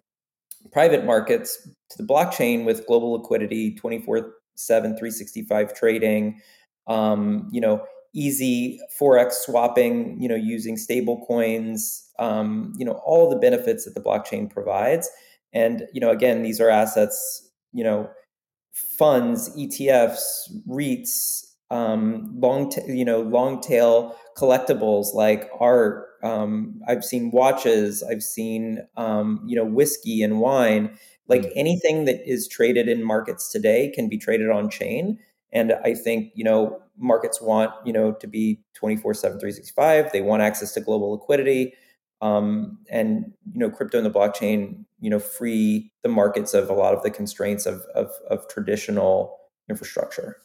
private 0.71 1.05
markets 1.05 1.69
to 1.89 1.97
the 2.01 2.07
blockchain 2.07 2.65
with 2.65 2.85
global 2.87 3.13
liquidity 3.13 3.75
24 3.75 4.33
7 4.55 4.91
365 4.91 5.75
trading 5.75 6.41
um, 6.87 7.47
you 7.51 7.61
know 7.61 7.83
easy 8.15 8.79
forex 8.99 9.33
swapping 9.33 10.19
you 10.19 10.27
know 10.27 10.35
using 10.35 10.77
stable 10.77 11.23
coins 11.27 12.09
um, 12.19 12.73
you 12.77 12.85
know 12.85 12.99
all 13.05 13.29
the 13.29 13.35
benefits 13.35 13.85
that 13.85 13.93
the 13.93 14.01
blockchain 14.01 14.49
provides. 14.49 15.09
And 15.53 15.83
you 15.93 16.01
know 16.01 16.09
again 16.09 16.41
these 16.41 16.59
are 16.59 16.69
assets 16.69 17.49
you 17.73 17.83
know 17.83 18.09
funds 18.97 19.49
etfs 19.57 20.51
reits 20.67 21.55
um, 21.71 22.31
long 22.39 22.69
t- 22.69 22.81
you 22.87 23.05
know 23.05 23.21
long 23.21 23.59
tail 23.61 24.15
collectibles 24.37 25.13
like 25.13 25.49
art 25.59 26.05
um, 26.25 26.81
I've 26.87 27.05
seen 27.05 27.29
watches. 27.29 28.03
I've 28.03 28.23
seen 28.23 28.79
um, 28.97 29.41
you 29.45 29.55
know 29.55 29.63
whiskey 29.63 30.23
and 30.23 30.39
wine. 30.39 30.97
Like 31.27 31.43
mm. 31.43 31.51
anything 31.55 32.05
that 32.05 32.27
is 32.27 32.47
traded 32.47 32.89
in 32.89 33.03
markets 33.03 33.51
today 33.51 33.91
can 33.93 34.09
be 34.09 34.17
traded 34.17 34.49
on 34.49 34.69
chain. 34.69 35.19
And 35.53 35.73
I 35.83 35.93
think 35.93 36.31
you 36.33 36.43
know 36.43 36.81
markets 36.97 37.41
want 37.41 37.71
you 37.85 37.93
know 37.93 38.13
to 38.13 38.27
be 38.27 38.59
24 38.73 39.13
7 39.13 39.37
365 39.37 40.13
they 40.13 40.21
want 40.21 40.41
access 40.41 40.71
to 40.73 40.79
global 40.79 41.11
liquidity 41.11 41.73
um, 42.25 42.77
and 42.89 43.33
you 43.51 43.59
know 43.59 43.69
crypto 43.69 43.97
and 43.97 44.05
the 44.05 44.11
blockchain 44.11 44.85
you 44.99 45.09
know 45.09 45.19
free 45.19 45.91
the 46.03 46.09
markets 46.09 46.53
of 46.53 46.69
a 46.69 46.73
lot 46.73 46.93
of 46.93 47.03
the 47.03 47.11
constraints 47.11 47.65
of, 47.65 47.81
of, 47.93 48.11
of 48.29 48.47
traditional 48.47 49.37
infrastructure 49.69 50.37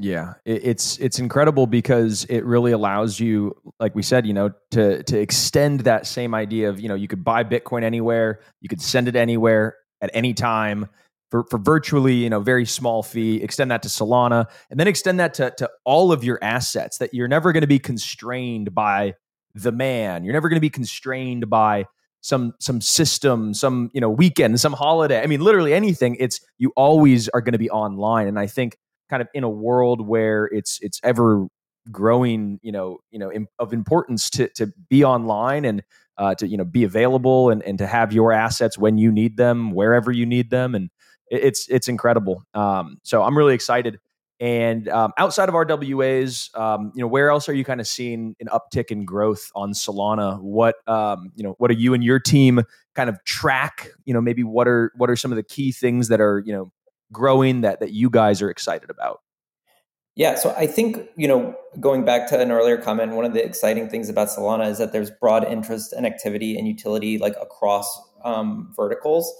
yeah, 0.00 0.34
it's 0.44 0.96
it's 0.98 1.18
incredible 1.18 1.66
because 1.66 2.24
it 2.26 2.44
really 2.44 2.70
allows 2.70 3.18
you, 3.18 3.56
like 3.80 3.96
we 3.96 4.04
said, 4.04 4.26
you 4.26 4.32
know, 4.32 4.52
to 4.70 5.02
to 5.02 5.18
extend 5.18 5.80
that 5.80 6.06
same 6.06 6.36
idea 6.36 6.68
of 6.68 6.78
you 6.78 6.88
know 6.88 6.94
you 6.94 7.08
could 7.08 7.24
buy 7.24 7.42
Bitcoin 7.42 7.82
anywhere, 7.82 8.38
you 8.60 8.68
could 8.68 8.80
send 8.80 9.08
it 9.08 9.16
anywhere 9.16 9.74
at 10.00 10.10
any 10.14 10.34
time 10.34 10.88
for 11.32 11.42
for 11.50 11.58
virtually 11.58 12.14
you 12.14 12.30
know 12.30 12.38
very 12.38 12.64
small 12.64 13.02
fee. 13.02 13.42
Extend 13.42 13.72
that 13.72 13.82
to 13.82 13.88
Solana, 13.88 14.46
and 14.70 14.78
then 14.78 14.86
extend 14.86 15.18
that 15.18 15.34
to 15.34 15.52
to 15.58 15.68
all 15.84 16.12
of 16.12 16.22
your 16.22 16.38
assets. 16.42 16.98
That 16.98 17.12
you're 17.12 17.26
never 17.26 17.52
going 17.52 17.62
to 17.62 17.66
be 17.66 17.80
constrained 17.80 18.72
by 18.72 19.16
the 19.62 19.72
man. 19.72 20.24
You're 20.24 20.34
never 20.34 20.48
going 20.48 20.56
to 20.56 20.60
be 20.60 20.70
constrained 20.70 21.48
by 21.48 21.86
some 22.20 22.54
some 22.60 22.80
system, 22.80 23.54
some 23.54 23.90
you 23.92 24.00
know 24.00 24.10
weekend, 24.10 24.60
some 24.60 24.72
holiday. 24.72 25.22
I 25.22 25.26
mean, 25.26 25.40
literally 25.40 25.72
anything. 25.72 26.16
It's 26.18 26.40
you 26.58 26.72
always 26.76 27.28
are 27.30 27.40
going 27.40 27.52
to 27.52 27.58
be 27.58 27.70
online, 27.70 28.26
and 28.28 28.38
I 28.38 28.46
think 28.46 28.76
kind 29.08 29.22
of 29.22 29.28
in 29.34 29.44
a 29.44 29.50
world 29.50 30.06
where 30.06 30.46
it's 30.46 30.78
it's 30.82 31.00
ever 31.02 31.46
growing 31.90 32.60
you 32.62 32.72
know 32.72 32.98
you 33.10 33.18
know 33.18 33.32
of 33.58 33.72
importance 33.72 34.30
to 34.30 34.48
to 34.50 34.66
be 34.88 35.04
online 35.04 35.64
and 35.64 35.82
uh, 36.18 36.34
to 36.34 36.46
you 36.46 36.56
know 36.56 36.64
be 36.64 36.84
available 36.84 37.50
and, 37.50 37.62
and 37.62 37.78
to 37.78 37.86
have 37.86 38.12
your 38.12 38.32
assets 38.32 38.76
when 38.76 38.98
you 38.98 39.10
need 39.10 39.36
them 39.36 39.70
wherever 39.70 40.12
you 40.12 40.26
need 40.26 40.50
them 40.50 40.74
and 40.74 40.90
it's 41.30 41.68
it's 41.68 41.88
incredible 41.88 42.42
um, 42.54 42.98
so 43.02 43.22
i'm 43.22 43.36
really 43.36 43.54
excited 43.54 43.98
and 44.40 44.88
um, 44.88 45.12
outside 45.18 45.48
of 45.48 45.54
rwas 45.54 46.56
um, 46.56 46.92
you 46.94 47.00
know 47.00 47.08
where 47.08 47.30
else 47.30 47.48
are 47.48 47.54
you 47.54 47.64
kind 47.64 47.80
of 47.80 47.86
seeing 47.86 48.36
an 48.40 48.48
uptick 48.48 48.90
in 48.90 49.04
growth 49.04 49.50
on 49.54 49.72
solana 49.72 50.40
what 50.40 50.76
um, 50.86 51.32
you 51.34 51.42
know 51.42 51.54
what 51.58 51.70
are 51.70 51.74
you 51.74 51.94
and 51.94 52.04
your 52.04 52.18
team 52.18 52.60
kind 52.94 53.10
of 53.10 53.22
track 53.24 53.88
you 54.04 54.14
know 54.14 54.20
maybe 54.20 54.44
what 54.44 54.68
are 54.68 54.92
what 54.96 55.10
are 55.10 55.16
some 55.16 55.32
of 55.32 55.36
the 55.36 55.42
key 55.42 55.72
things 55.72 56.08
that 56.08 56.20
are 56.20 56.42
you 56.46 56.52
know 56.52 56.72
growing 57.12 57.62
that 57.62 57.80
that 57.80 57.92
you 57.92 58.10
guys 58.10 58.42
are 58.42 58.50
excited 58.50 58.90
about? 58.90 59.20
Yeah, 60.14 60.34
so 60.34 60.52
I 60.56 60.66
think, 60.66 61.08
you 61.16 61.28
know, 61.28 61.54
going 61.78 62.04
back 62.04 62.28
to 62.30 62.40
an 62.40 62.50
earlier 62.50 62.76
comment, 62.76 63.12
one 63.12 63.24
of 63.24 63.34
the 63.34 63.44
exciting 63.44 63.88
things 63.88 64.08
about 64.08 64.28
Solana 64.28 64.68
is 64.68 64.78
that 64.78 64.92
there's 64.92 65.12
broad 65.12 65.44
interest 65.44 65.92
and 65.92 66.04
activity 66.04 66.58
and 66.58 66.66
utility 66.66 67.18
like 67.18 67.36
across 67.40 68.00
um, 68.24 68.72
verticals. 68.74 69.32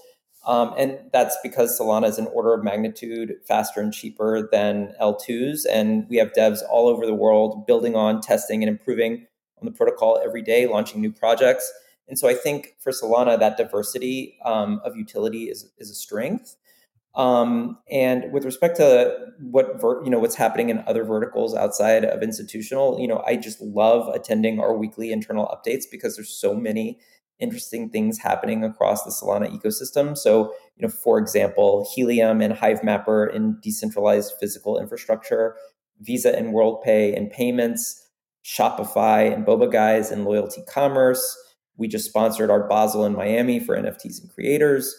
Um, 0.49 0.73
and 0.79 0.97
that's 1.13 1.37
because 1.43 1.79
Solana 1.79 2.07
is 2.07 2.17
an 2.17 2.25
order 2.33 2.55
of 2.55 2.63
magnitude 2.63 3.35
faster 3.47 3.81
and 3.81 3.93
cheaper 3.93 4.49
than 4.51 4.95
L2s. 4.99 5.59
And 5.71 6.07
we 6.09 6.17
have 6.17 6.33
devs 6.33 6.61
all 6.71 6.87
over 6.87 7.05
the 7.05 7.13
world 7.13 7.67
building 7.67 7.95
on, 7.95 8.19
testing, 8.19 8.63
and 8.63 8.69
improving 8.69 9.27
on 9.59 9.65
the 9.65 9.71
protocol 9.71 10.19
every 10.25 10.41
day, 10.41 10.65
launching 10.65 11.01
new 11.01 11.11
projects. 11.11 11.71
And 12.07 12.17
so 12.17 12.27
I 12.27 12.33
think 12.33 12.73
for 12.79 12.91
Solana, 12.91 13.37
that 13.37 13.57
diversity 13.57 14.39
um, 14.43 14.81
of 14.83 14.97
utility 14.97 15.51
is, 15.51 15.69
is 15.77 15.91
a 15.91 15.93
strength. 15.95 16.55
Um, 17.13 17.77
and 17.91 18.31
with 18.33 18.43
respect 18.43 18.77
to 18.77 19.27
what 19.39 19.79
ver- 19.79 20.03
you 20.03 20.09
know 20.09 20.19
what's 20.19 20.35
happening 20.35 20.69
in 20.69 20.83
other 20.87 21.03
verticals 21.03 21.53
outside 21.53 22.05
of 22.05 22.23
institutional, 22.23 22.99
you 22.99 23.07
know, 23.07 23.23
I 23.27 23.35
just 23.35 23.61
love 23.61 24.07
attending 24.15 24.59
our 24.59 24.75
weekly 24.75 25.11
internal 25.11 25.45
updates 25.47 25.83
because 25.91 26.15
there's 26.15 26.29
so 26.29 26.55
many 26.55 26.99
interesting 27.39 27.89
things 27.89 28.17
happening 28.17 28.63
across 28.63 29.03
the 29.03 29.11
Solana 29.11 29.49
ecosystem. 29.49 30.17
So, 30.17 30.53
you 30.75 30.87
know, 30.87 30.89
for 30.89 31.17
example, 31.17 31.89
Helium 31.95 32.41
and 32.41 32.53
Hivemapper 32.53 33.33
in 33.33 33.57
decentralized 33.61 34.33
physical 34.39 34.79
infrastructure, 34.79 35.55
Visa 36.01 36.37
and 36.37 36.53
WorldPay 36.53 37.15
and 37.17 37.31
payments, 37.31 38.07
Shopify 38.45 39.33
and 39.33 39.45
Boba 39.45 39.71
Guys 39.71 40.11
and 40.11 40.25
loyalty 40.25 40.63
commerce. 40.67 41.37
We 41.77 41.87
just 41.87 42.05
sponsored 42.05 42.49
Art 42.49 42.69
Basel 42.69 43.05
in 43.05 43.13
Miami 43.13 43.59
for 43.59 43.77
NFTs 43.77 44.21
and 44.21 44.29
creators 44.29 44.95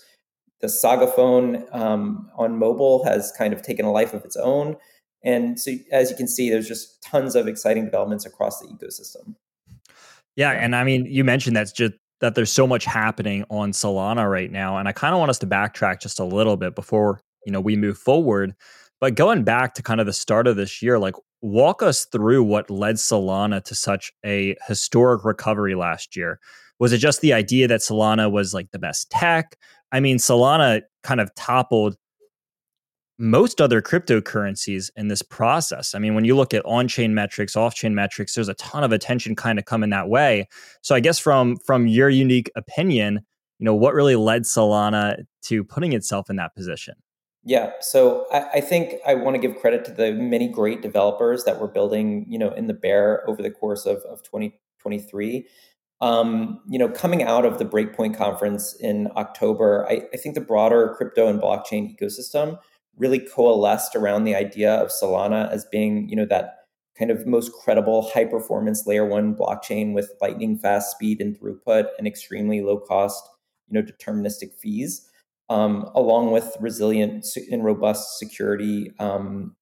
the 0.60 0.68
Saga 0.68 1.06
phone 1.06 1.64
um, 1.72 2.30
on 2.36 2.58
mobile 2.58 3.04
has 3.04 3.32
kind 3.36 3.52
of 3.52 3.62
taken 3.62 3.84
a 3.84 3.92
life 3.92 4.14
of 4.14 4.24
its 4.24 4.36
own. 4.36 4.76
And 5.22 5.58
so, 5.58 5.72
as 5.90 6.10
you 6.10 6.16
can 6.16 6.28
see, 6.28 6.50
there's 6.50 6.68
just 6.68 7.02
tons 7.02 7.34
of 7.34 7.48
exciting 7.48 7.84
developments 7.84 8.24
across 8.24 8.60
the 8.60 8.68
ecosystem. 8.68 9.34
Yeah, 10.36 10.50
and 10.50 10.76
I 10.76 10.84
mean, 10.84 11.06
you 11.06 11.24
mentioned 11.24 11.56
that's 11.56 11.72
just 11.72 11.94
that 12.20 12.34
there's 12.34 12.52
so 12.52 12.66
much 12.66 12.84
happening 12.84 13.44
on 13.50 13.72
Solana 13.72 14.30
right 14.30 14.50
now, 14.50 14.78
and 14.78 14.88
I 14.88 14.92
kind 14.92 15.14
of 15.14 15.18
want 15.18 15.30
us 15.30 15.38
to 15.40 15.46
backtrack 15.46 16.00
just 16.00 16.20
a 16.20 16.24
little 16.24 16.56
bit 16.56 16.74
before 16.74 17.20
you 17.44 17.52
know 17.52 17.60
we 17.60 17.76
move 17.76 17.98
forward. 17.98 18.54
But 19.00 19.14
going 19.14 19.44
back 19.44 19.74
to 19.74 19.82
kind 19.82 20.00
of 20.00 20.06
the 20.06 20.12
start 20.12 20.46
of 20.46 20.56
this 20.56 20.82
year, 20.82 20.98
like 20.98 21.14
walk 21.42 21.82
us 21.82 22.04
through 22.04 22.44
what 22.44 22.70
led 22.70 22.96
Solana 22.96 23.62
to 23.64 23.74
such 23.74 24.12
a 24.24 24.56
historic 24.66 25.24
recovery 25.24 25.74
last 25.74 26.16
year. 26.16 26.38
Was 26.78 26.92
it 26.92 26.98
just 26.98 27.20
the 27.20 27.32
idea 27.32 27.68
that 27.68 27.80
Solana 27.80 28.30
was 28.30 28.54
like 28.54 28.70
the 28.70 28.78
best 28.78 29.10
tech? 29.10 29.56
I 29.92 30.00
mean, 30.00 30.18
Solana 30.18 30.82
kind 31.02 31.20
of 31.20 31.34
toppled 31.34 31.96
most 33.20 33.60
other 33.60 33.82
cryptocurrencies 33.82 34.90
in 34.96 35.08
this 35.08 35.20
process. 35.20 35.94
I 35.94 35.98
mean, 35.98 36.14
when 36.14 36.24
you 36.24 36.34
look 36.34 36.54
at 36.54 36.64
on-chain 36.64 37.14
metrics, 37.14 37.54
off-chain 37.54 37.94
metrics, 37.94 38.34
there's 38.34 38.48
a 38.48 38.54
ton 38.54 38.82
of 38.82 38.92
attention 38.92 39.36
kind 39.36 39.58
of 39.58 39.66
coming 39.66 39.90
that 39.90 40.08
way. 40.08 40.48
So 40.80 40.94
I 40.94 41.00
guess 41.00 41.18
from 41.18 41.58
from 41.58 41.86
your 41.86 42.08
unique 42.08 42.50
opinion, 42.56 43.20
you 43.58 43.64
know, 43.64 43.74
what 43.74 43.94
really 43.94 44.16
led 44.16 44.42
Solana 44.42 45.22
to 45.42 45.62
putting 45.62 45.92
itself 45.92 46.30
in 46.30 46.36
that 46.36 46.54
position? 46.54 46.94
Yeah, 47.44 47.72
so 47.80 48.26
I, 48.32 48.48
I 48.54 48.60
think 48.60 48.94
I 49.06 49.14
want 49.14 49.34
to 49.34 49.40
give 49.40 49.58
credit 49.60 49.84
to 49.86 49.92
the 49.92 50.12
many 50.12 50.48
great 50.48 50.82
developers 50.82 51.44
that 51.44 51.60
were 51.60 51.68
building, 51.68 52.26
you 52.28 52.38
know, 52.38 52.50
in 52.52 52.66
the 52.66 52.74
bear 52.74 53.28
over 53.28 53.42
the 53.42 53.50
course 53.50 53.86
of, 53.86 53.98
of 53.98 54.22
2023. 54.24 55.46
Um, 56.02 56.60
you 56.68 56.78
know, 56.78 56.88
coming 56.88 57.22
out 57.22 57.44
of 57.44 57.58
the 57.58 57.66
Breakpoint 57.66 58.16
conference 58.16 58.74
in 58.74 59.08
October, 59.16 59.86
I, 59.88 60.02
I, 60.14 60.16
think 60.16 60.34
the 60.34 60.40
broader 60.40 60.94
crypto 60.96 61.28
and 61.28 61.38
blockchain 61.38 61.94
ecosystem 61.94 62.58
really 62.96 63.18
coalesced 63.18 63.96
around 63.96 64.24
the 64.24 64.34
idea 64.34 64.74
of 64.74 64.88
Solana 64.90 65.50
as 65.50 65.64
being, 65.70 66.08
you 66.08 66.16
know, 66.16 66.26
that 66.26 66.56
kind 66.98 67.10
of 67.10 67.26
most 67.26 67.52
credible 67.52 68.10
high 68.12 68.26
performance 68.26 68.86
layer 68.86 69.06
one 69.06 69.34
blockchain 69.34 69.94
with 69.94 70.12
lightning 70.20 70.58
fast 70.58 70.90
speed 70.90 71.20
and 71.20 71.38
throughput 71.38 71.86
and 71.98 72.06
extremely 72.06 72.60
low 72.60 72.78
cost, 72.78 73.22
you 73.68 73.74
know, 73.80 73.86
deterministic 73.86 74.54
fees. 74.60 75.06
um, 75.50 75.90
along 75.94 76.30
with 76.30 76.56
resilient 76.60 77.26
and 77.50 77.64
robust 77.64 78.18
security 78.18 78.92
um, 79.00 79.56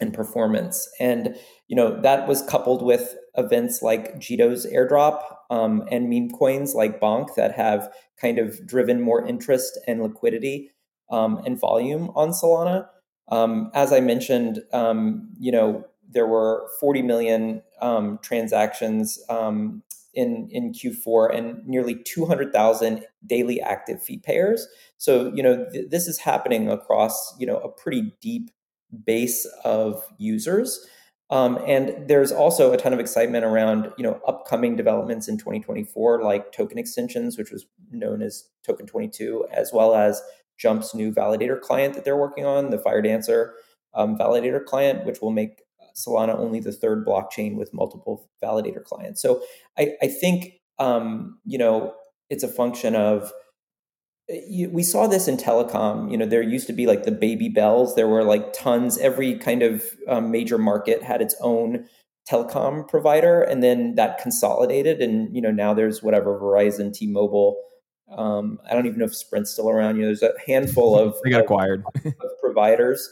and 0.00 0.12
performance. 0.12 0.88
And 1.00 1.36
you 1.68 1.76
know 1.76 2.00
that 2.02 2.28
was 2.28 2.42
coupled 2.42 2.82
with 2.82 3.16
events 3.36 3.82
like 3.82 4.16
Jito's 4.16 4.66
airdrop 4.66 5.22
um, 5.50 5.84
and 5.90 6.10
meme 6.10 6.30
coins 6.30 6.74
like 6.74 7.00
Bonk 7.00 7.34
that 7.36 7.52
have 7.52 7.90
kind 8.20 8.38
of 8.38 8.66
driven 8.66 9.00
more 9.00 9.26
interest 9.26 9.78
and 9.88 10.02
liquidity 10.02 10.70
um, 11.10 11.40
and 11.44 11.58
volume 11.58 12.10
on 12.14 12.30
Solana. 12.30 12.88
Um, 13.28 13.70
as 13.74 13.92
I 13.92 14.00
mentioned, 14.00 14.62
um, 14.72 15.28
you 15.38 15.52
know 15.52 15.84
there 16.08 16.26
were 16.26 16.68
40 16.80 17.02
million 17.02 17.62
um, 17.80 18.18
transactions 18.22 19.18
um, 19.28 19.82
in 20.14 20.48
in 20.50 20.72
Q4 20.72 21.36
and 21.36 21.66
nearly 21.66 21.94
200,000 21.94 23.04
daily 23.26 23.60
active 23.60 24.02
fee 24.02 24.18
payers. 24.18 24.66
So 24.96 25.32
you 25.34 25.42
know 25.42 25.66
th- 25.72 25.90
this 25.90 26.06
is 26.06 26.18
happening 26.18 26.68
across 26.68 27.34
you 27.38 27.46
know 27.46 27.58
a 27.58 27.68
pretty 27.68 28.14
deep 28.20 28.50
base 29.04 29.46
of 29.64 30.04
users. 30.18 30.86
Um, 31.28 31.58
and 31.66 32.06
there's 32.06 32.30
also 32.30 32.72
a 32.72 32.76
ton 32.76 32.92
of 32.92 33.00
excitement 33.00 33.44
around 33.44 33.92
you 33.98 34.04
know 34.04 34.20
upcoming 34.26 34.76
developments 34.76 35.28
in 35.28 35.36
2024, 35.38 36.22
like 36.22 36.52
token 36.52 36.78
extensions, 36.78 37.36
which 37.36 37.50
was 37.50 37.66
known 37.90 38.22
as 38.22 38.48
Token 38.64 38.86
22, 38.86 39.46
as 39.52 39.70
well 39.72 39.94
as 39.94 40.22
Jump's 40.58 40.94
new 40.94 41.12
validator 41.12 41.60
client 41.60 41.94
that 41.94 42.04
they're 42.04 42.16
working 42.16 42.44
on, 42.44 42.70
the 42.70 42.78
Firedancer 42.78 43.52
um, 43.94 44.16
validator 44.16 44.64
client, 44.64 45.04
which 45.04 45.20
will 45.20 45.30
make 45.30 45.62
Solana 45.96 46.36
only 46.38 46.60
the 46.60 46.72
third 46.72 47.06
blockchain 47.06 47.56
with 47.56 47.72
multiple 47.72 48.28
validator 48.42 48.84
clients. 48.84 49.22
So 49.22 49.42
I, 49.78 49.94
I 50.02 50.08
think 50.08 50.54
um, 50.78 51.38
you 51.44 51.58
know 51.58 51.94
it's 52.30 52.42
a 52.42 52.48
function 52.48 52.94
of 52.94 53.32
we 54.28 54.82
saw 54.82 55.06
this 55.06 55.28
in 55.28 55.36
telecom 55.36 56.10
you 56.10 56.18
know 56.18 56.26
there 56.26 56.42
used 56.42 56.66
to 56.66 56.72
be 56.72 56.86
like 56.86 57.04
the 57.04 57.12
baby 57.12 57.48
bells 57.48 57.94
there 57.94 58.08
were 58.08 58.24
like 58.24 58.52
tons 58.52 58.98
every 58.98 59.36
kind 59.36 59.62
of 59.62 59.84
um, 60.08 60.32
major 60.32 60.58
market 60.58 61.00
had 61.00 61.22
its 61.22 61.36
own 61.40 61.86
telecom 62.28 62.88
provider 62.88 63.40
and 63.40 63.62
then 63.62 63.94
that 63.94 64.18
consolidated 64.18 65.00
and 65.00 65.34
you 65.34 65.40
know 65.40 65.52
now 65.52 65.72
there's 65.72 66.02
whatever 66.02 66.38
verizon 66.40 66.92
t-mobile 66.92 67.56
um, 68.10 68.58
i 68.68 68.74
don't 68.74 68.86
even 68.86 68.98
know 68.98 69.04
if 69.04 69.14
sprint's 69.14 69.50
still 69.50 69.68
around 69.68 69.96
you 69.96 70.02
know 70.02 70.08
there's 70.08 70.22
a 70.22 70.32
handful 70.46 70.98
of 70.98 71.14
they 71.24 71.30
got 71.30 71.40
acquired 71.40 71.84
of 72.04 72.40
providers 72.40 73.08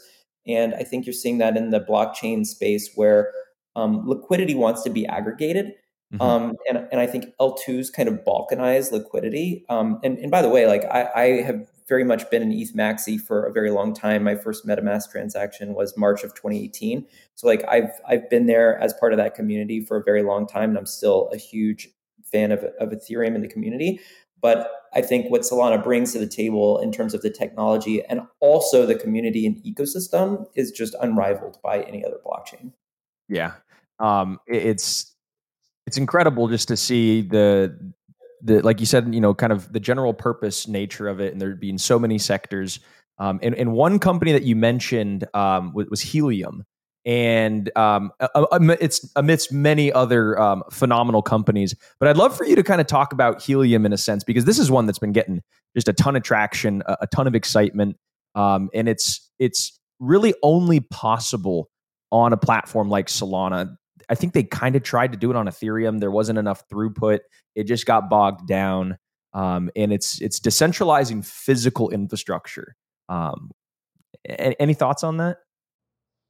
and 0.47 0.73
i 0.75 0.83
think 0.83 1.05
you're 1.05 1.13
seeing 1.13 1.37
that 1.37 1.57
in 1.57 1.69
the 1.69 1.79
blockchain 1.79 2.45
space 2.45 2.91
where 2.95 3.31
um, 3.77 4.07
liquidity 4.07 4.55
wants 4.55 4.83
to 4.83 4.89
be 4.89 5.05
aggregated 5.05 5.73
Mm-hmm. 6.13 6.21
Um, 6.21 6.55
and, 6.69 6.87
and 6.91 7.01
I 7.01 7.07
think 7.07 7.33
L2s 7.39 7.91
kind 7.91 8.07
of 8.07 8.23
balkanize 8.23 8.91
liquidity. 8.91 9.65
Um, 9.69 9.99
and, 10.03 10.17
and 10.19 10.31
by 10.31 10.41
the 10.41 10.49
way, 10.49 10.67
like 10.67 10.85
I, 10.85 11.09
I 11.15 11.41
have 11.41 11.67
very 11.87 12.03
much 12.03 12.29
been 12.29 12.41
an 12.41 12.51
ETH 12.51 12.73
maxi 12.75 13.19
for 13.19 13.45
a 13.45 13.51
very 13.51 13.71
long 13.71 13.93
time. 13.93 14.23
My 14.23 14.35
first 14.35 14.65
MetaMask 14.65 15.11
transaction 15.11 15.73
was 15.73 15.97
March 15.97 16.23
of 16.23 16.33
2018. 16.33 17.05
So 17.35 17.47
like 17.47 17.63
I've 17.67 17.91
I've 18.07 18.29
been 18.29 18.45
there 18.45 18.79
as 18.79 18.93
part 18.93 19.13
of 19.13 19.17
that 19.17 19.35
community 19.35 19.81
for 19.81 19.97
a 19.97 20.03
very 20.03 20.23
long 20.23 20.47
time, 20.47 20.69
and 20.69 20.77
I'm 20.77 20.85
still 20.85 21.29
a 21.33 21.37
huge 21.37 21.89
fan 22.23 22.51
of, 22.51 22.63
of 22.79 22.89
Ethereum 22.89 23.35
in 23.35 23.41
the 23.41 23.47
community. 23.47 23.99
But 24.45 24.89
I 24.93 25.01
think 25.01 25.31
what 25.31 25.41
Solana 25.41 25.83
brings 25.83 26.13
to 26.13 26.19
the 26.19 26.27
table 26.27 26.77
in 26.77 26.91
terms 26.91 27.15
of 27.15 27.23
the 27.23 27.31
technology 27.31 28.05
and 28.05 28.21
also 28.41 28.85
the 28.85 28.93
community 28.93 29.47
and 29.47 29.55
ecosystem 29.63 30.45
is 30.53 30.69
just 30.69 30.93
unrivaled 31.01 31.57
by 31.63 31.81
any 31.81 32.05
other 32.05 32.17
blockchain. 32.23 32.71
Yeah, 33.27 33.53
um, 33.99 34.39
it's 34.45 35.15
it's 35.87 35.97
incredible 35.97 36.47
just 36.47 36.67
to 36.67 36.77
see 36.77 37.23
the 37.23 37.75
the 38.43 38.61
like 38.61 38.79
you 38.79 38.85
said, 38.85 39.15
you 39.15 39.19
know, 39.19 39.33
kind 39.33 39.51
of 39.51 39.73
the 39.73 39.79
general 39.79 40.13
purpose 40.13 40.67
nature 40.67 41.07
of 41.07 41.19
it, 41.19 41.33
and 41.33 41.41
there 41.41 41.55
being 41.55 41.79
so 41.79 41.97
many 41.97 42.19
sectors. 42.19 42.79
Um, 43.17 43.39
and, 43.41 43.55
and 43.55 43.71
one 43.73 43.97
company 43.97 44.31
that 44.33 44.43
you 44.43 44.55
mentioned 44.55 45.25
um, 45.33 45.73
was, 45.73 45.87
was 45.89 46.01
Helium, 46.01 46.65
and 47.05 47.75
um, 47.77 48.11
it's 48.19 49.09
amidst 49.15 49.51
many 49.51 49.91
other 49.91 50.39
um, 50.39 50.63
phenomenal 50.71 51.21
companies. 51.21 51.75
But 51.99 52.09
I'd 52.09 52.17
love 52.17 52.35
for 52.35 52.45
you 52.45 52.55
to 52.55 52.63
kind 52.63 52.81
of 52.81 52.87
talk 52.87 53.13
about 53.13 53.43
Helium 53.43 53.85
in 53.85 53.93
a 53.93 53.97
sense 53.97 54.23
because 54.23 54.45
this 54.45 54.57
is 54.57 54.71
one 54.71 54.87
that's 54.87 54.99
been 54.99 55.11
getting 55.11 55.41
just 55.75 55.87
a 55.87 55.93
ton 55.93 56.15
of 56.15 56.23
traction, 56.23 56.81
a, 56.87 56.97
a 57.01 57.07
ton 57.07 57.27
of 57.27 57.35
excitement, 57.35 57.97
um, 58.33 58.69
and 58.73 58.89
it's 58.89 59.29
it's 59.39 59.79
really 59.99 60.33
only 60.43 60.79
possible 60.79 61.69
on 62.11 62.33
a 62.33 62.37
platform 62.37 62.89
like 62.89 63.07
Solana. 63.07 63.75
I 64.09 64.15
think 64.15 64.33
they 64.33 64.43
kind 64.43 64.75
of 64.75 64.83
tried 64.83 65.11
to 65.11 65.17
do 65.17 65.29
it 65.31 65.35
on 65.35 65.47
Ethereum. 65.47 65.99
There 65.99 66.11
wasn't 66.11 66.39
enough 66.39 66.67
throughput. 66.69 67.19
It 67.55 67.63
just 67.63 67.85
got 67.85 68.09
bogged 68.09 68.47
down. 68.47 68.97
Um, 69.33 69.69
and 69.75 69.91
it's 69.91 70.21
it's 70.21 70.39
decentralizing 70.39 71.25
physical 71.25 71.89
infrastructure. 71.89 72.75
Um, 73.09 73.51
any, 74.27 74.55
any 74.59 74.73
thoughts 74.73 75.03
on 75.03 75.17
that? 75.17 75.37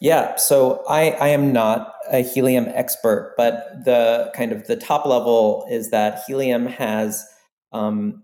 Yeah, 0.00 0.36
so 0.36 0.82
I, 0.88 1.10
I 1.10 1.28
am 1.28 1.52
not 1.52 1.94
a 2.10 2.20
helium 2.20 2.66
expert, 2.68 3.34
but 3.36 3.84
the 3.84 4.32
kind 4.34 4.50
of 4.50 4.66
the 4.66 4.76
top 4.76 5.04
level 5.04 5.66
is 5.70 5.90
that 5.90 6.22
helium 6.26 6.66
has 6.66 7.26
um, 7.72 8.22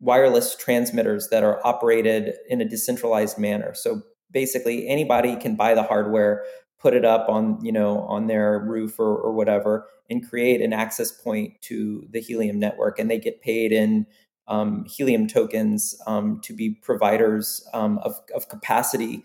wireless 0.00 0.56
transmitters 0.56 1.28
that 1.28 1.44
are 1.44 1.64
operated 1.64 2.34
in 2.48 2.60
a 2.60 2.64
decentralized 2.64 3.38
manner. 3.38 3.72
So 3.72 4.02
basically, 4.32 4.88
anybody 4.88 5.36
can 5.36 5.54
buy 5.54 5.74
the 5.74 5.84
hardware, 5.84 6.44
put 6.80 6.92
it 6.92 7.04
up 7.04 7.28
on 7.28 7.64
you 7.64 7.70
know 7.70 8.00
on 8.00 8.26
their 8.26 8.58
roof 8.58 8.98
or, 8.98 9.16
or 9.16 9.32
whatever, 9.32 9.86
and 10.10 10.28
create 10.28 10.60
an 10.60 10.72
access 10.72 11.12
point 11.12 11.62
to 11.62 12.04
the 12.10 12.20
helium 12.20 12.58
network, 12.58 12.98
and 12.98 13.08
they 13.08 13.20
get 13.20 13.40
paid 13.40 13.70
in 13.70 14.06
um, 14.48 14.84
helium 14.86 15.28
tokens 15.28 15.96
um, 16.08 16.40
to 16.42 16.52
be 16.52 16.70
providers 16.82 17.64
um, 17.72 17.98
of, 17.98 18.20
of 18.34 18.48
capacity 18.48 19.22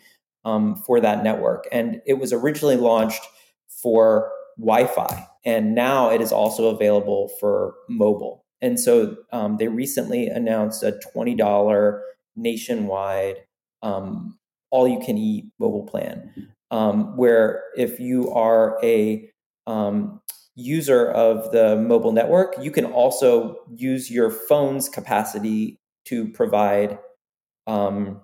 um, 0.48 0.76
for 0.76 1.02
that 1.02 1.24
network. 1.24 1.68
And 1.74 2.02
it 2.06 2.14
was 2.14 2.32
originally 2.32 2.78
launched 2.78 3.22
for 3.68 4.32
Wi 4.58 4.88
Fi, 4.88 5.28
and 5.46 5.76
now 5.76 6.10
it 6.10 6.22
is 6.22 6.32
also 6.32 6.70
available 6.70 7.30
for 7.40 7.76
mobile. 7.90 8.46
And 8.62 8.80
so 8.80 9.18
um, 9.32 9.58
they 9.58 9.68
recently 9.68 10.28
announced 10.28 10.82
a 10.82 11.00
$20 11.16 12.00
nationwide 12.36 13.36
um, 13.84 14.40
all 14.72 14.88
you 14.88 15.00
can 15.00 15.18
eat 15.18 15.46
mobile 15.60 15.86
plan, 15.86 16.50
um, 16.72 17.16
where 17.18 17.64
if 17.76 18.00
you 18.00 18.32
are 18.34 18.78
a 18.84 19.30
um, 19.68 20.22
user 20.56 21.12
of 21.12 21.52
the 21.52 21.76
mobile 21.76 22.12
network, 22.12 22.56
you 22.60 22.72
can 22.72 22.86
also 22.86 23.58
use 23.76 24.10
your 24.10 24.32
phone's 24.32 24.90
capacity 24.90 25.80
to 26.06 26.28
provide 26.30 26.98
um, 27.68 28.22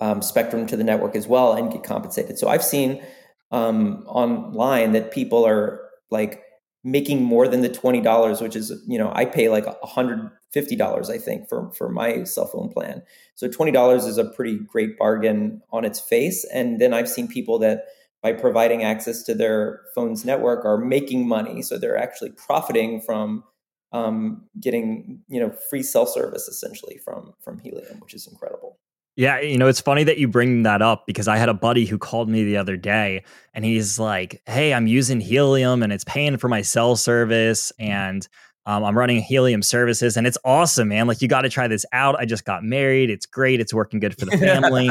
um, 0.00 0.22
spectrum 0.22 0.66
to 0.66 0.76
the 0.76 0.84
network 0.84 1.14
as 1.14 1.26
well 1.26 1.52
and 1.52 1.70
get 1.70 1.82
compensated. 1.82 2.38
So 2.38 2.48
I've 2.48 2.64
seen 2.64 3.02
um, 3.50 4.04
online 4.06 4.92
that 4.92 5.12
people 5.12 5.46
are 5.46 5.80
like 6.10 6.42
making 6.82 7.22
more 7.22 7.46
than 7.46 7.60
the 7.60 7.68
twenty 7.68 8.00
dollars, 8.00 8.40
which 8.40 8.56
is 8.56 8.72
you 8.86 8.98
know 8.98 9.12
I 9.14 9.24
pay 9.24 9.48
like 9.48 9.66
hundred 9.82 10.30
fifty 10.52 10.76
dollars 10.76 11.10
I 11.10 11.18
think 11.18 11.48
for 11.48 11.70
for 11.72 11.88
my 11.88 12.24
cell 12.24 12.46
phone 12.46 12.70
plan. 12.70 13.02
So 13.34 13.48
twenty 13.48 13.72
dollars 13.72 14.04
is 14.04 14.18
a 14.18 14.24
pretty 14.24 14.58
great 14.58 14.98
bargain 14.98 15.62
on 15.70 15.84
its 15.84 16.00
face. 16.00 16.44
And 16.52 16.80
then 16.80 16.94
I've 16.94 17.08
seen 17.08 17.28
people 17.28 17.58
that 17.60 17.84
by 18.22 18.32
providing 18.32 18.82
access 18.82 19.22
to 19.24 19.34
their 19.34 19.80
phone's 19.94 20.24
network 20.24 20.64
are 20.64 20.76
making 20.76 21.26
money, 21.26 21.62
so 21.62 21.78
they're 21.78 21.96
actually 21.98 22.32
profiting 22.32 23.00
from 23.00 23.44
um, 23.92 24.42
getting 24.60 25.20
you 25.28 25.40
know 25.40 25.50
free 25.68 25.82
cell 25.82 26.06
service 26.06 26.48
essentially 26.48 26.98
from 27.04 27.34
from 27.42 27.58
Helium, 27.58 27.98
which 28.00 28.14
is 28.14 28.26
incredible. 28.26 28.78
Yeah, 29.16 29.40
you 29.40 29.58
know, 29.58 29.66
it's 29.66 29.80
funny 29.80 30.04
that 30.04 30.18
you 30.18 30.28
bring 30.28 30.62
that 30.62 30.82
up 30.82 31.04
because 31.06 31.28
I 31.28 31.36
had 31.36 31.48
a 31.48 31.54
buddy 31.54 31.84
who 31.84 31.98
called 31.98 32.28
me 32.28 32.44
the 32.44 32.56
other 32.56 32.76
day 32.76 33.24
and 33.52 33.64
he's 33.64 33.98
like, 33.98 34.40
Hey, 34.46 34.72
I'm 34.72 34.86
using 34.86 35.20
Helium 35.20 35.82
and 35.82 35.92
it's 35.92 36.04
paying 36.04 36.36
for 36.38 36.48
my 36.48 36.62
cell 36.62 36.96
service 36.96 37.72
and 37.78 38.26
um, 38.66 38.84
I'm 38.84 38.96
running 38.96 39.20
Helium 39.20 39.62
services 39.62 40.16
and 40.16 40.26
it's 40.26 40.38
awesome, 40.44 40.88
man. 40.88 41.06
Like, 41.06 41.20
you 41.20 41.28
got 41.28 41.42
to 41.42 41.48
try 41.48 41.66
this 41.66 41.84
out. 41.92 42.18
I 42.18 42.24
just 42.24 42.44
got 42.44 42.62
married. 42.62 43.10
It's 43.10 43.26
great. 43.26 43.60
It's 43.60 43.74
working 43.74 44.00
good 44.00 44.18
for 44.18 44.26
the 44.26 44.36
family. 44.38 44.90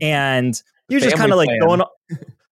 and 0.00 0.60
you're 0.88 1.00
just 1.00 1.16
kind 1.16 1.32
of 1.32 1.36
like 1.36 1.48
going, 1.60 1.82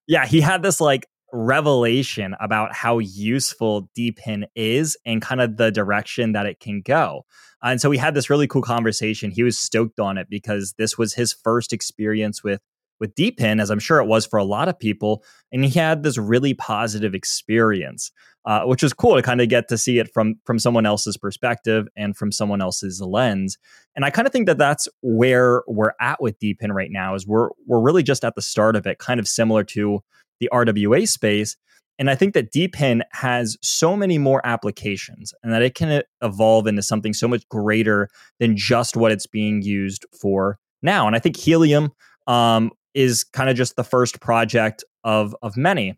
yeah, 0.07 0.27
he 0.27 0.41
had 0.41 0.63
this 0.63 0.81
like 0.81 1.07
revelation 1.35 2.35
about 2.41 2.75
how 2.75 2.99
useful 2.99 3.91
DePIN 3.99 4.45
is 4.55 4.97
and 5.05 5.21
kind 5.21 5.41
of 5.41 5.57
the 5.57 5.71
direction 5.71 6.33
that 6.33 6.47
it 6.47 6.61
can 6.61 6.81
go. 6.81 7.27
And 7.63 7.81
so 7.81 7.91
we 7.91 7.99
had 7.99 8.15
this 8.15 8.31
really 8.31 8.47
cool 8.47 8.63
conversation. 8.63 9.31
He 9.31 9.43
was 9.43 9.59
stoked 9.59 9.99
on 9.99 10.17
it 10.17 10.29
because 10.31 10.75
this 10.79 10.97
was 10.97 11.15
his 11.15 11.33
first 11.33 11.73
experience 11.73 12.45
with 12.45 12.61
with 13.01 13.15
DePIN, 13.17 13.61
as 13.61 13.71
I'm 13.71 13.81
sure 13.81 13.99
it 13.99 14.07
was 14.07 14.25
for 14.25 14.39
a 14.39 14.45
lot 14.45 14.69
of 14.69 14.79
people, 14.79 15.25
and 15.51 15.65
he 15.65 15.79
had 15.79 16.05
this 16.05 16.17
really 16.17 16.55
positive 16.55 17.13
experience, 17.13 18.13
uh, 18.45 18.63
which 18.63 18.85
was 18.85 18.93
cool 18.93 19.17
to 19.17 19.23
kind 19.23 19.41
of 19.41 19.49
get 19.49 19.69
to 19.69 19.77
see 19.77 19.99
it 19.99 20.09
from 20.15 20.37
from 20.45 20.61
someone 20.61 20.87
else's 20.87 21.17
perspective 21.17 21.89
and 21.97 22.17
from 22.17 22.31
someone 22.31 22.63
else's 22.63 23.01
lens. 23.01 23.59
And 23.97 24.05
I 24.05 24.11
kind 24.11 24.27
of 24.27 24.33
think 24.33 24.47
that 24.47 24.59
that's 24.59 24.89
where 25.03 25.63
we're 25.67 25.95
at 26.01 26.23
with 26.23 26.39
DePIN 26.39 26.73
right 26.73 26.91
now. 26.91 27.17
Is 27.17 27.27
we're 27.27 27.49
we're 27.67 27.81
really 27.81 28.05
just 28.05 28.25
at 28.25 28.37
the 28.37 28.43
start 28.43 28.77
of 28.77 28.87
it, 28.87 28.99
kind 28.99 29.19
of 29.19 29.27
similar 29.27 29.65
to 29.65 30.01
the 30.45 30.51
RWA 30.53 31.09
space. 31.09 31.57
And 31.99 32.11
I 32.11 32.17
think 32.17 32.35
that 32.35 32.53
DePIN 32.53 33.03
has 33.13 33.57
so 33.63 33.97
many 33.97 34.19
more 34.19 34.45
applications 34.45 35.33
and 35.43 35.53
that 35.53 35.63
it 35.63 35.75
can 35.75 36.03
evolve 36.23 36.67
into 36.67 36.83
something 36.83 37.13
so 37.13 37.29
much 37.29 37.49
greater 37.49 38.09
than 38.41 38.57
just 38.57 38.97
what 38.97 39.13
it's 39.13 39.27
being 39.27 39.63
used 39.63 40.05
for 40.21 40.59
now. 40.83 41.07
And 41.07 41.15
I 41.15 41.21
think 41.21 41.37
Helium 41.37 41.93
um, 42.27 42.73
is 42.95 43.23
kind 43.23 43.49
of 43.49 43.57
just 43.57 43.77
the 43.77 43.85
first 43.85 44.21
project 44.21 44.83
of, 45.05 45.37
of 45.43 45.57
many. 45.57 45.97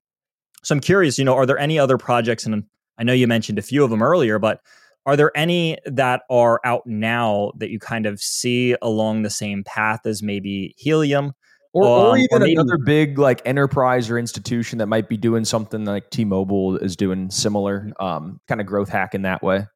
So 0.63 0.75
I'm 0.75 0.81
curious, 0.81 1.19
you 1.19 1.25
know, 1.25 1.35
are 1.35 1.47
there 1.47 1.59
any 1.59 1.79
other 1.79 1.97
projects? 1.97 2.45
And 2.45 2.65
I 2.99 3.05
know 3.05 3.15
you 3.15 3.27
mentioned 3.27 3.59
a 3.59 3.63
few 3.63 3.83
of 3.83 3.91
them 3.91 4.03
earlier, 4.03 4.39
but 4.39 4.61
are 5.07 5.17
there 5.17 5.31
any 5.37 5.79
that 5.87 6.23
are 6.29 6.61
out 6.65 6.87
now 6.87 7.53
that 7.57 7.71
you 7.71 7.79
kind 7.79 8.07
of 8.07 8.21
see 8.21 8.77
along 8.83 9.23
the 9.23 9.31
same 9.31 9.63
path 9.65 10.05
as 10.05 10.23
maybe 10.23 10.75
Helium? 10.77 11.33
Or, 11.77 11.85
um, 11.85 12.07
or 12.07 12.17
even 12.17 12.43
or 12.43 12.47
another 12.47 12.79
big 12.79 13.19
like 13.19 13.43
enterprise 13.45 14.09
or 14.09 14.19
institution 14.19 14.79
that 14.79 14.87
might 14.87 15.09
be 15.09 15.19
doing 15.19 15.45
something 15.45 15.85
like 15.85 16.09
T-Mobile 16.09 16.79
is 16.79 16.97
doing 16.97 17.31
similar 17.31 17.93
um, 18.01 18.41
kind 18.49 18.61
of 18.63 18.67
growth 18.67 18.89
hack 18.89 19.15
in 19.15 19.23
that 19.23 19.43
way. 19.43 19.67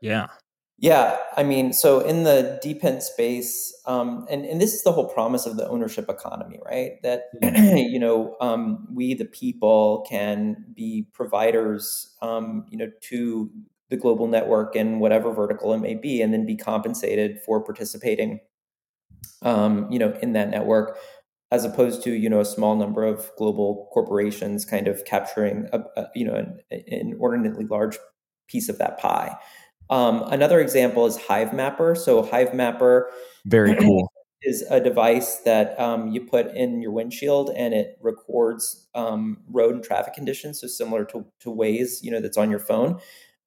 Yeah. 0.00 0.28
Yeah, 0.82 1.18
I 1.36 1.42
mean, 1.42 1.74
so 1.74 2.00
in 2.00 2.24
the 2.24 2.58
DePIN 2.64 3.02
space, 3.02 3.70
um, 3.84 4.26
and 4.30 4.46
and 4.46 4.58
this 4.58 4.72
is 4.72 4.82
the 4.82 4.92
whole 4.92 5.10
promise 5.10 5.44
of 5.44 5.58
the 5.58 5.68
ownership 5.68 6.08
economy, 6.08 6.58
right? 6.64 6.92
That 7.02 7.24
you 7.42 7.98
know, 7.98 8.34
um, 8.40 8.88
we 8.90 9.12
the 9.12 9.26
people 9.26 10.06
can 10.08 10.64
be 10.74 11.06
providers, 11.12 12.16
um, 12.22 12.64
you 12.70 12.78
know, 12.78 12.90
to 13.08 13.50
the 13.90 13.98
global 13.98 14.26
network 14.26 14.74
and 14.74 15.00
whatever 15.00 15.34
vertical 15.34 15.74
it 15.74 15.80
may 15.80 15.96
be, 15.96 16.22
and 16.22 16.32
then 16.32 16.46
be 16.46 16.56
compensated 16.56 17.40
for 17.44 17.62
participating, 17.62 18.40
um, 19.42 19.86
you 19.92 19.98
know, 19.98 20.16
in 20.22 20.32
that 20.32 20.48
network 20.48 20.96
as 21.50 21.64
opposed 21.64 22.02
to 22.04 22.12
you 22.12 22.28
know 22.28 22.40
a 22.40 22.44
small 22.44 22.76
number 22.76 23.04
of 23.04 23.30
global 23.36 23.88
corporations 23.92 24.64
kind 24.64 24.88
of 24.88 25.04
capturing 25.04 25.68
a, 25.72 25.80
a 25.96 26.06
you 26.14 26.24
know 26.24 26.34
an, 26.34 26.60
an, 26.70 26.82
inordinately 26.86 27.66
large 27.66 27.98
piece 28.48 28.68
of 28.68 28.78
that 28.78 28.98
pie. 28.98 29.36
Um, 29.90 30.22
another 30.28 30.60
example 30.60 31.06
is 31.06 31.18
Hivemapper. 31.18 31.96
So 31.98 32.22
Hivemapper, 32.22 33.04
very 33.44 33.74
cool, 33.80 34.10
is 34.42 34.64
a 34.70 34.80
device 34.80 35.38
that 35.44 35.78
um, 35.78 36.08
you 36.08 36.20
put 36.20 36.54
in 36.54 36.80
your 36.80 36.92
windshield 36.92 37.50
and 37.56 37.74
it 37.74 37.98
records 38.00 38.88
um, 38.94 39.38
road 39.48 39.74
and 39.74 39.84
traffic 39.84 40.14
conditions. 40.14 40.60
So 40.60 40.66
similar 40.66 41.04
to 41.06 41.26
to 41.40 41.50
Waze, 41.50 42.02
you 42.02 42.10
know, 42.10 42.20
that's 42.20 42.38
on 42.38 42.50
your 42.50 42.60
phone. 42.60 43.00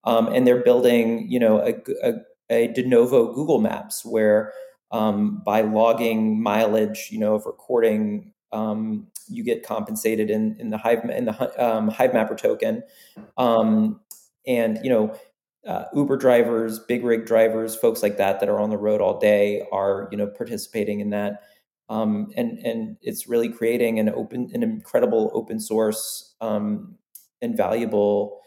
Um, 0.05 0.27
and 0.27 0.45
they're 0.45 0.63
building, 0.63 1.31
you 1.31 1.39
know, 1.39 1.59
a, 1.59 1.75
a, 2.03 2.13
a 2.49 2.67
de 2.67 2.83
novo 2.85 3.33
Google 3.33 3.61
Maps 3.61 4.03
where 4.03 4.51
um, 4.93 5.41
by 5.43 5.62
logging 5.62 6.41
mileage, 6.41 7.10
you 7.12 7.19
know, 7.19 7.34
of 7.36 7.45
recording, 7.45 8.32
um, 8.53 9.08
you 9.27 9.43
get 9.43 9.65
compensated 9.65 10.29
in 10.29 10.56
in 10.60 10.69
the 10.69 10.77
Hive 10.77 11.03
in 11.10 11.25
the 11.25 11.65
um, 11.65 11.89
Hivemapper 11.89 12.38
token, 12.38 12.84
um, 13.38 13.99
and 14.47 14.79
you 14.84 14.89
know. 14.89 15.13
Uh, 15.65 15.86
Uber 15.95 16.17
drivers, 16.17 16.77
big 16.77 17.06
rig 17.06 17.25
drivers, 17.25 17.73
folks 17.73 18.03
like 18.03 18.17
that 18.17 18.41
that 18.41 18.49
are 18.49 18.60
on 18.60 18.69
the 18.69 18.77
road 18.77 18.99
all 18.99 19.17
day 19.17 19.65
are 19.71 20.10
you 20.12 20.17
know 20.17 20.27
participating 20.27 20.99
in 20.99 21.12
that, 21.12 21.43
um, 21.88 22.34
and 22.36 22.60
and 22.60 22.97
it's 23.01 23.29
really 23.29 23.47
creating 23.47 23.97
an 23.97 24.10
open, 24.10 24.51
an 24.53 24.62
incredible 24.62 25.32
open 25.34 25.62
source 25.62 26.36
um, 26.41 26.97
and 27.41 27.56
valuable 27.56 28.41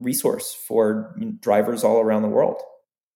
resource 0.00 0.54
for 0.54 1.14
drivers 1.40 1.84
all 1.84 2.00
around 2.00 2.22
the 2.22 2.28
world. 2.28 2.62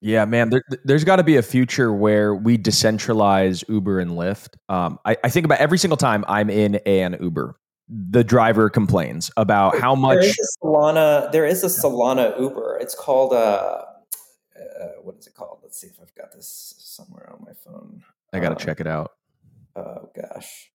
Yeah, 0.03 0.25
man, 0.25 0.49
there, 0.51 0.63
has 0.89 1.05
got 1.05 1.17
to 1.17 1.23
be 1.23 1.37
a 1.37 1.43
future 1.43 1.93
where 1.93 2.35
we 2.35 2.57
decentralize 2.57 3.63
Uber 3.69 4.01
and 4.01 4.13
Lyft. 4.13 4.57
Um, 4.71 4.99
I, 5.05 5.17
I, 5.23 5.29
think 5.29 5.45
about 5.45 5.59
every 5.59 5.77
single 5.77 5.99
time 5.99 6.25
I'm 6.27 6.49
in 6.49 6.77
an 6.87 7.19
Uber, 7.21 7.55
the 7.89 8.25
driver 8.25 8.71
complains 8.71 9.31
about 9.37 9.79
how 9.79 9.95
much. 9.95 10.21
There 10.21 10.31
is 10.31 10.39
a 10.39 10.65
Solana. 10.65 11.33
There 11.33 11.45
is 11.45 11.65
a 11.65 11.67
Solana 11.67 12.39
Uber. 12.41 12.79
It's 12.81 12.95
called. 12.95 13.35
Uh, 13.35 13.83
uh, 14.81 14.87
what 15.03 15.17
is 15.19 15.27
it 15.27 15.35
called? 15.35 15.59
Let's 15.63 15.79
see 15.79 15.89
if 15.89 15.99
I've 16.01 16.15
got 16.15 16.33
this 16.33 16.75
somewhere 16.79 17.31
on 17.31 17.45
my 17.45 17.53
phone. 17.53 18.03
I 18.33 18.41
got 18.41 18.51
to 18.51 18.55
uh, 18.57 18.59
check 18.59 18.81
it 18.81 18.87
out. 18.87 19.13
Oh 19.77 20.11
gosh. 20.15 20.71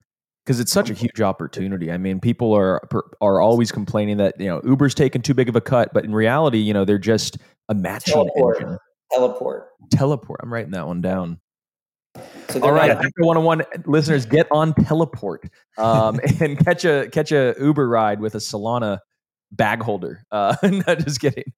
Because 0.45 0.59
it's 0.59 0.71
such 0.71 0.91
a 0.91 0.93
huge 0.93 1.21
opportunity. 1.21 1.91
I 1.91 1.97
mean, 1.97 2.19
people 2.19 2.53
are 2.53 2.87
are 3.19 3.41
always 3.41 3.71
complaining 3.71 4.17
that 4.17 4.39
you 4.39 4.45
know 4.45 4.61
Uber's 4.63 4.93
taking 4.93 5.23
too 5.23 5.33
big 5.33 5.49
of 5.49 5.55
a 5.55 5.61
cut, 5.61 5.91
but 5.93 6.05
in 6.05 6.13
reality, 6.13 6.59
you 6.59 6.73
know 6.73 6.85
they're 6.85 6.99
just 6.99 7.39
a 7.69 7.73
matching 7.73 8.29
engine. 8.37 8.77
Teleport. 9.11 9.69
Teleport. 9.91 10.39
I'm 10.43 10.51
writing 10.51 10.71
that 10.71 10.87
one 10.87 11.01
down. 11.01 11.39
So 12.49 12.61
All 12.61 12.71
right, 12.71 12.91
Hacker 12.91 13.11
101 13.17 13.63
listeners, 13.85 14.25
get 14.25 14.47
on 14.51 14.73
Teleport 14.73 15.49
um, 15.77 16.19
and 16.39 16.57
catch 16.57 16.85
a 16.85 17.09
catch 17.11 17.31
a 17.31 17.53
Uber 17.59 17.87
ride 17.89 18.21
with 18.21 18.35
a 18.35 18.39
Solana 18.39 18.99
bag 19.51 19.81
holder. 19.81 20.23
Uh, 20.31 20.55
not 20.63 20.99
just 20.99 21.19
kidding. 21.19 21.51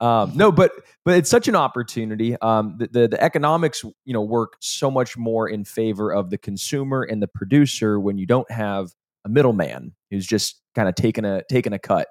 Um, 0.00 0.32
no, 0.34 0.52
but 0.52 0.72
but 1.04 1.16
it's 1.16 1.30
such 1.30 1.48
an 1.48 1.56
opportunity. 1.56 2.36
Um, 2.40 2.76
the, 2.78 2.86
the, 2.86 3.08
the 3.08 3.22
economics, 3.22 3.82
you 4.04 4.12
know, 4.12 4.22
work 4.22 4.54
so 4.60 4.90
much 4.90 5.16
more 5.16 5.48
in 5.48 5.64
favor 5.64 6.12
of 6.12 6.30
the 6.30 6.38
consumer 6.38 7.02
and 7.02 7.22
the 7.22 7.28
producer 7.28 7.98
when 7.98 8.18
you 8.18 8.26
don't 8.26 8.50
have 8.50 8.92
a 9.24 9.28
middleman 9.28 9.94
who's 10.10 10.26
just 10.26 10.60
kind 10.74 10.88
of 10.88 10.94
taking 10.94 11.24
a 11.24 11.42
taking 11.50 11.72
a 11.72 11.78
cut. 11.78 12.08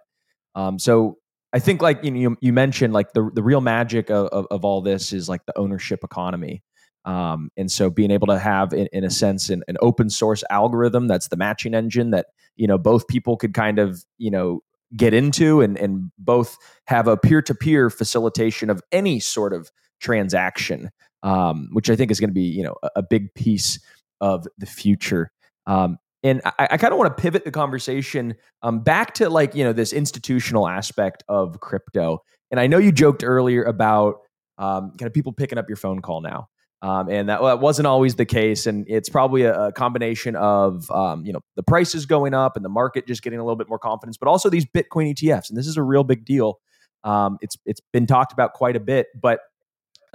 Um, 0.56 0.80
so 0.80 1.18
I 1.56 1.60
think 1.60 1.82
like 1.82 2.04
you 2.04 2.12
know, 2.12 2.20
you, 2.20 2.38
you 2.42 2.54
mentioned 2.54 2.94
like 2.94 3.14
the 3.14 3.32
the 3.34 3.42
real 3.42 3.62
magic 3.62 4.12
of, 4.12 4.28
of, 4.28 4.48
of 4.52 4.66
all 4.66 4.82
this 4.82 5.14
is 5.14 5.28
like 5.28 5.46
the 5.46 5.58
ownership 5.58 6.04
economy. 6.04 6.64
Um, 7.06 7.50
and 7.56 7.72
so 7.72 7.90
being 7.90 8.12
able 8.12 8.28
to 8.28 8.40
have 8.40 8.74
in, 8.74 8.88
in 8.92 9.04
a 9.04 9.12
sense 9.12 9.50
an, 9.50 9.64
an, 9.68 9.78
open 9.80 10.10
source 10.10 10.44
algorithm 10.50 11.08
that's 11.08 11.28
the 11.28 11.38
matching 11.38 11.76
engine 11.76 12.10
that 12.12 12.28
you 12.56 12.66
know 12.66 12.80
both 12.80 13.08
people 13.08 13.38
could 13.38 13.54
kind 13.54 13.78
of 13.78 14.04
you 14.18 14.32
know 14.32 14.62
get 14.96 15.14
into 15.14 15.62
and, 15.62 15.78
and 15.78 16.12
both 16.18 16.58
have 16.88 17.08
a 17.08 17.16
peer-to-peer 17.16 17.92
facilitation 17.92 18.72
of 18.72 18.82
any 18.92 19.20
sort 19.20 19.54
of 19.54 19.70
transaction 20.00 20.90
um, 21.22 21.70
which 21.74 21.92
i 21.92 21.96
think 21.96 22.10
is 22.10 22.20
going 22.20 22.30
to 22.30 22.34
be 22.34 22.42
you 22.42 22.64
know 22.64 22.76
a, 22.82 22.90
a, 22.96 23.04
big 23.04 23.32
piece 23.36 23.78
of 24.22 24.48
the 24.58 24.66
future. 24.66 25.32
Um, 25.68 25.98
and 26.26 26.42
I, 26.44 26.68
I 26.72 26.78
kind 26.78 26.92
of 26.92 26.98
want 26.98 27.16
to 27.16 27.22
pivot 27.22 27.46
the 27.46 27.52
conversation 27.52 28.36
um, 28.64 28.80
back 28.80 29.14
to 29.16 29.30
like 29.30 29.54
you 29.54 29.64
know 29.64 29.74
this 29.74 29.94
institutional 29.94 30.68
aspect 30.68 31.24
of 31.30 31.60
crypto. 31.60 32.24
And 32.50 32.60
I 32.60 32.66
know 32.66 32.80
you 32.80 32.92
joked 32.92 33.24
earlier 33.24 33.64
about 33.64 34.22
um, 34.58 34.92
kind 34.98 35.04
of 35.04 35.14
people 35.14 35.34
picking 35.34 35.60
up 35.60 35.70
your 35.70 35.76
phone 35.76 36.02
call 36.02 36.22
now. 36.22 36.50
Um, 36.82 37.10
and 37.10 37.30
that, 37.30 37.42
that, 37.42 37.60
wasn't 37.60 37.88
always 37.88 38.16
the 38.16 38.26
case. 38.26 38.68
And 38.68 38.86
it's 38.88 39.10
probably 39.10 39.44
a, 39.44 39.68
a 39.68 39.72
combination 39.72 40.36
of 40.36 40.90
um, 40.90 41.26
you 41.26 41.32
know 41.32 41.42
the 41.56 41.64
prices 41.64 42.08
going 42.08 42.34
up 42.34 42.56
and 42.56 42.66
the 42.66 42.70
market 42.70 43.06
just 43.06 43.22
getting 43.22 43.38
a 43.38 43.44
little 43.44 43.56
bit 43.56 43.70
more 43.70 43.80
confidence, 43.80 44.18
but 44.18 44.28
also 44.28 44.50
these 44.50 44.66
Bitcoin 44.66 45.14
ETFs. 45.14 45.50
And 45.50 45.58
this 45.58 45.68
is 45.68 45.78
a 45.78 45.84
real 45.84 46.04
big 46.04 46.26
deal. 46.26 46.60
Um, 47.04 47.38
it's 47.42 47.56
it's 47.68 47.82
been 47.94 48.08
talked 48.08 48.34
about 48.34 48.54
quite 48.54 48.76
a 48.76 48.80
bit, 48.80 49.08
but 49.20 49.42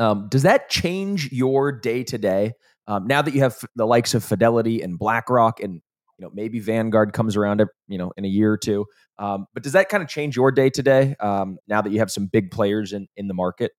um, 0.00 0.26
does 0.28 0.42
that 0.42 0.70
change 0.70 1.30
your 1.30 1.70
day 1.70 2.02
to 2.02 2.18
day 2.18 2.54
now 2.88 3.22
that 3.22 3.32
you 3.32 3.40
have 3.40 3.56
the 3.76 3.86
likes 3.86 4.14
of 4.14 4.24
Fidelity 4.24 4.82
and 4.82 4.98
BlackRock 4.98 5.60
and 5.60 5.80
you 6.20 6.26
know 6.26 6.30
maybe 6.34 6.60
Vanguard 6.60 7.14
comes 7.14 7.34
around 7.34 7.64
you 7.88 7.96
know 7.96 8.12
in 8.18 8.26
a 8.26 8.28
year 8.28 8.52
or 8.52 8.58
two? 8.58 8.84
Um, 9.18 9.46
but 9.54 9.62
does 9.62 9.72
that 9.72 9.88
kind 9.88 10.02
of 10.02 10.08
change 10.08 10.36
your 10.36 10.52
day 10.52 10.68
to 10.68 10.82
day 10.82 11.16
now 11.20 11.56
that 11.80 11.90
you 11.90 11.98
have 11.98 12.10
some 12.10 12.26
big 12.26 12.50
players 12.50 12.92
in 12.92 13.08
in 13.16 13.26
the 13.26 13.34
market? 13.34 13.72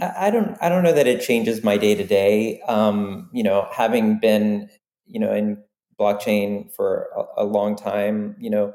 I 0.00 0.30
don't 0.30 0.56
I 0.60 0.68
don't 0.68 0.82
know 0.82 0.92
that 0.92 1.06
it 1.06 1.20
changes 1.20 1.62
my 1.62 1.76
day 1.76 1.94
to 1.94 2.04
day. 2.04 2.60
You 2.66 3.42
know, 3.44 3.68
having 3.72 4.18
been 4.18 4.68
you 5.06 5.20
know 5.20 5.32
in 5.32 5.62
blockchain 5.98 6.72
for 6.74 7.08
a, 7.16 7.42
a 7.42 7.44
long 7.44 7.76
time, 7.76 8.36
you 8.40 8.50
know, 8.50 8.72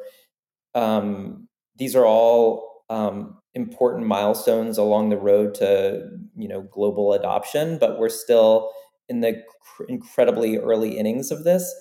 um, 0.74 1.50
these 1.76 1.96
are 1.96 2.06
all 2.06 2.84
um, 2.90 3.38
important 3.54 4.08
milestones 4.08 4.78
along 4.78 5.10
the 5.10 5.18
road 5.18 5.56
to 5.56 6.10
you 6.38 6.48
know 6.48 6.62
global 6.62 7.12
adoption, 7.12 7.78
but 7.80 8.00
we're 8.00 8.08
still 8.08 8.72
in 9.10 9.20
the 9.20 9.44
cr- 9.62 9.84
incredibly 9.90 10.58
early 10.58 10.98
innings 10.98 11.32
of 11.32 11.44
this. 11.44 11.74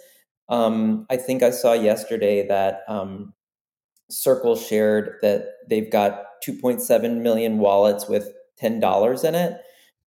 Um, 0.48 1.06
I 1.10 1.16
think 1.16 1.42
I 1.42 1.50
saw 1.50 1.72
yesterday 1.72 2.46
that 2.48 2.82
um, 2.88 3.32
Circle 4.10 4.56
shared 4.56 5.16
that 5.22 5.46
they've 5.68 5.90
got 5.90 6.24
2.7 6.46 7.22
million 7.22 7.58
wallets 7.58 8.08
with 8.08 8.32
$10 8.60 9.24
in 9.24 9.34
it, 9.34 9.60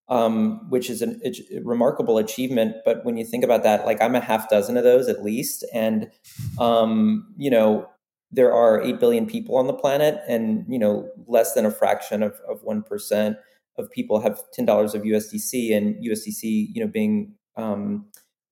um, 0.10 0.70
which 0.70 0.90
is 0.90 1.02
an, 1.02 1.20
a 1.26 1.60
remarkable 1.64 2.18
achievement. 2.18 2.76
But 2.86 3.04
when 3.04 3.18
you 3.18 3.26
think 3.26 3.44
about 3.44 3.64
that, 3.64 3.86
like 3.86 4.02
I'm 4.02 4.16
a 4.16 4.20
half 4.20 4.50
dozen 4.50 4.78
of 4.78 4.84
those 4.84 5.08
at 5.08 5.24
least. 5.24 5.66
And, 5.74 6.12
um, 6.60 7.34
you 7.38 7.50
know, 7.50 7.90
there 8.32 8.54
are 8.54 8.82
8 8.82 9.00
billion 9.00 9.26
people 9.26 9.58
on 9.58 9.68
the 9.68 9.74
planet 9.74 10.22
and, 10.28 10.66
you 10.68 10.78
know, 10.78 11.10
less 11.28 11.54
than 11.54 11.66
a 11.66 11.72
fraction 11.72 12.22
of, 12.22 12.34
of 12.48 12.64
1% 12.64 13.38
of 13.78 13.92
people 13.92 14.20
have 14.20 14.42
$10 14.58 14.94
of 14.94 15.02
USDC 15.02 15.76
and 15.76 15.96
USDC, 16.04 16.68
you 16.74 16.84
know, 16.84 16.88
being, 16.88 17.34
um, 17.56 18.06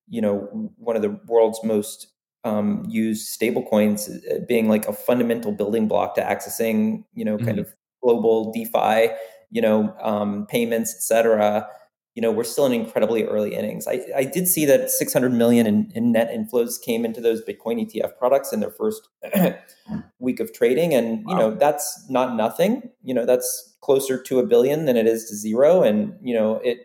you 0.08 0.22
know, 0.22 0.72
one 0.78 0.96
of 0.96 1.02
the 1.02 1.20
world's 1.28 1.60
most 1.64 2.08
um, 2.44 2.86
used 2.88 3.40
stablecoins 3.40 4.10
uh, 4.10 4.40
being 4.48 4.68
like 4.68 4.88
a 4.88 4.94
fundamental 4.94 5.52
building 5.52 5.88
block 5.88 6.16
to 6.16 6.22
accessing, 6.22 7.04
you 7.14 7.24
know, 7.24 7.38
mm-hmm. 7.38 7.46
kind 7.46 7.60
of 7.60 7.74
global 8.02 8.52
DeFi 8.52 9.14
you 9.54 9.62
know, 9.62 9.96
um, 10.02 10.48
payments, 10.48 10.94
etc. 10.96 11.68
you 12.16 12.22
know, 12.22 12.32
we're 12.32 12.44
still 12.44 12.66
in 12.66 12.74
incredibly 12.74 13.24
early 13.24 13.56
innings. 13.56 13.88
I, 13.88 14.02
I 14.16 14.24
did 14.24 14.48
see 14.48 14.66
that 14.66 14.90
600 14.90 15.32
million 15.32 15.68
in, 15.68 15.92
in, 15.94 16.12
net 16.12 16.32
inflows 16.32 16.82
came 16.82 17.06
into 17.06 17.22
those 17.22 17.42
Bitcoin 17.46 17.80
ETF 17.80 18.18
products 18.18 18.52
in 18.52 18.60
their 18.60 18.72
first 18.72 19.08
week 20.20 20.40
of 20.40 20.54
trading. 20.54 20.94
And, 20.96 21.24
you 21.28 21.36
know, 21.36 21.52
that's 21.52 22.06
not 22.10 22.36
nothing, 22.36 22.90
you 23.04 23.14
know, 23.14 23.26
that's 23.26 23.76
closer 23.82 24.22
to 24.24 24.40
a 24.40 24.46
billion 24.46 24.86
than 24.86 24.98
it 24.98 25.06
is 25.06 25.30
to 25.30 25.36
zero. 25.36 25.84
And, 25.84 26.18
you 26.22 26.34
know, 26.34 26.60
it, 26.64 26.80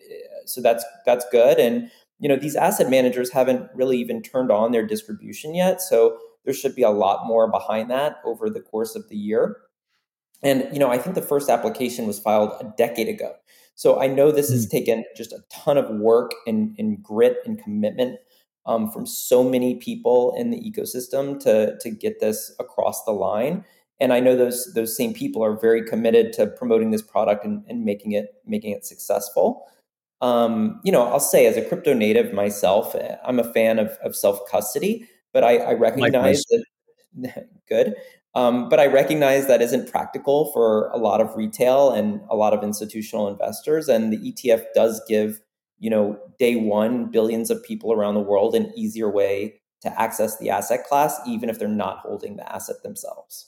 so 0.45 0.61
that's, 0.61 0.85
that's 1.07 1.25
good. 1.33 1.59
And, 1.59 1.91
you 2.19 2.29
know, 2.29 2.37
these 2.37 2.57
asset 2.57 2.91
managers 2.91 3.31
haven't 3.31 3.71
really 3.75 3.99
even 3.99 4.23
turned 4.23 4.51
on 4.51 4.73
their 4.73 4.87
distribution 4.87 5.55
yet. 5.55 5.81
So 5.81 6.19
there 6.45 6.55
should 6.55 6.75
be 6.75 6.83
a 6.83 6.91
lot 6.91 7.27
more 7.27 7.51
behind 7.51 7.91
that 7.91 8.17
over 8.25 8.51
the 8.51 8.61
course 8.61 8.97
of 8.97 9.09
the 9.09 9.17
year. 9.17 9.57
And 10.43 10.69
you 10.73 10.79
know, 10.79 10.91
I 10.91 10.99
think 10.99 11.15
the 11.15 11.23
first 11.23 11.49
application 11.49 12.07
was 12.07 12.19
filed 12.19 12.53
a 12.61 12.73
decade 12.77 13.09
ago. 13.09 13.35
So 13.75 14.01
I 14.01 14.09
know 14.09 14.33
this 14.33 14.51
has 14.51 14.65
hmm. 14.65 14.71
taken 14.71 15.05
just 15.17 15.33
a 15.33 15.45
ton 15.51 15.79
of 15.79 15.89
work 15.91 16.33
and, 16.47 16.75
and 16.79 17.03
grit 17.03 17.39
and 17.45 17.63
commitment 17.63 18.19
um, 18.67 18.91
from 18.91 19.07
so 19.07 19.43
many 19.43 19.77
people 19.77 20.35
in 20.37 20.51
the 20.51 20.61
ecosystem 20.61 21.41
to 21.41 21.79
to 21.79 21.91
get 21.91 22.21
this 22.21 22.55
across 22.59 23.05
the 23.05 23.13
line. 23.13 23.65
And 24.01 24.13
I 24.13 24.21
know 24.21 24.37
those 24.37 24.73
those 24.75 24.97
same 24.97 25.15
people 25.15 25.45
are 25.45 25.59
very 25.59 25.85
committed 25.85 26.33
to 26.35 26.47
promoting 26.47 26.91
this 26.91 27.03
product 27.03 27.45
and, 27.45 27.65
and 27.69 27.85
making 27.85 28.13
it 28.13 28.35
making 28.47 28.73
it 28.73 28.85
successful. 28.85 29.67
Um, 30.21 30.81
you 30.85 30.91
know, 30.91 31.03
I'll 31.03 31.21
say 31.21 31.47
as 31.47 31.57
a 31.57 31.63
crypto 31.63 31.95
native 31.95 32.33
myself, 32.33 32.95
eh, 32.95 33.17
I'm 33.25 33.39
a 33.39 33.53
fan 33.53 33.79
of, 33.79 33.97
of 34.03 34.17
self 34.17 34.41
custody, 34.51 35.09
but 35.33 35.45
I, 35.45 35.59
I 35.59 35.73
recognize 35.75 36.43
that 36.51 37.49
good. 37.69 37.95
Um, 38.35 38.69
but 38.69 38.79
I 38.79 38.87
recognize 38.87 39.47
that 39.47 39.63
isn't 39.63 39.91
practical 39.91 40.53
for 40.53 40.89
a 40.91 40.99
lot 40.99 41.21
of 41.21 41.35
retail 41.37 41.91
and 41.91 42.21
a 42.31 42.37
lot 42.37 42.53
of 42.53 42.63
institutional 42.63 43.29
investors. 43.29 43.89
And 43.89 44.13
the 44.13 44.33
ETF 44.33 44.65
does 44.75 45.03
give, 45.09 45.41
you 45.79 45.91
know, 45.91 46.19
day 46.39 46.57
one, 46.57 47.11
billions 47.11 47.51
of 47.51 47.63
people 47.65 47.93
around 47.93 48.15
the 48.15 48.21
world 48.21 48.55
an 48.55 48.73
easier 48.77 49.11
way 49.11 49.61
to 49.81 50.01
access 50.01 50.39
the 50.39 50.51
asset 50.51 50.85
class, 50.85 51.19
even 51.27 51.49
if 51.49 51.59
they're 51.59 51.69
not 51.69 51.99
holding 51.99 52.37
the 52.37 52.53
asset 52.53 52.77
themselves. 52.83 53.48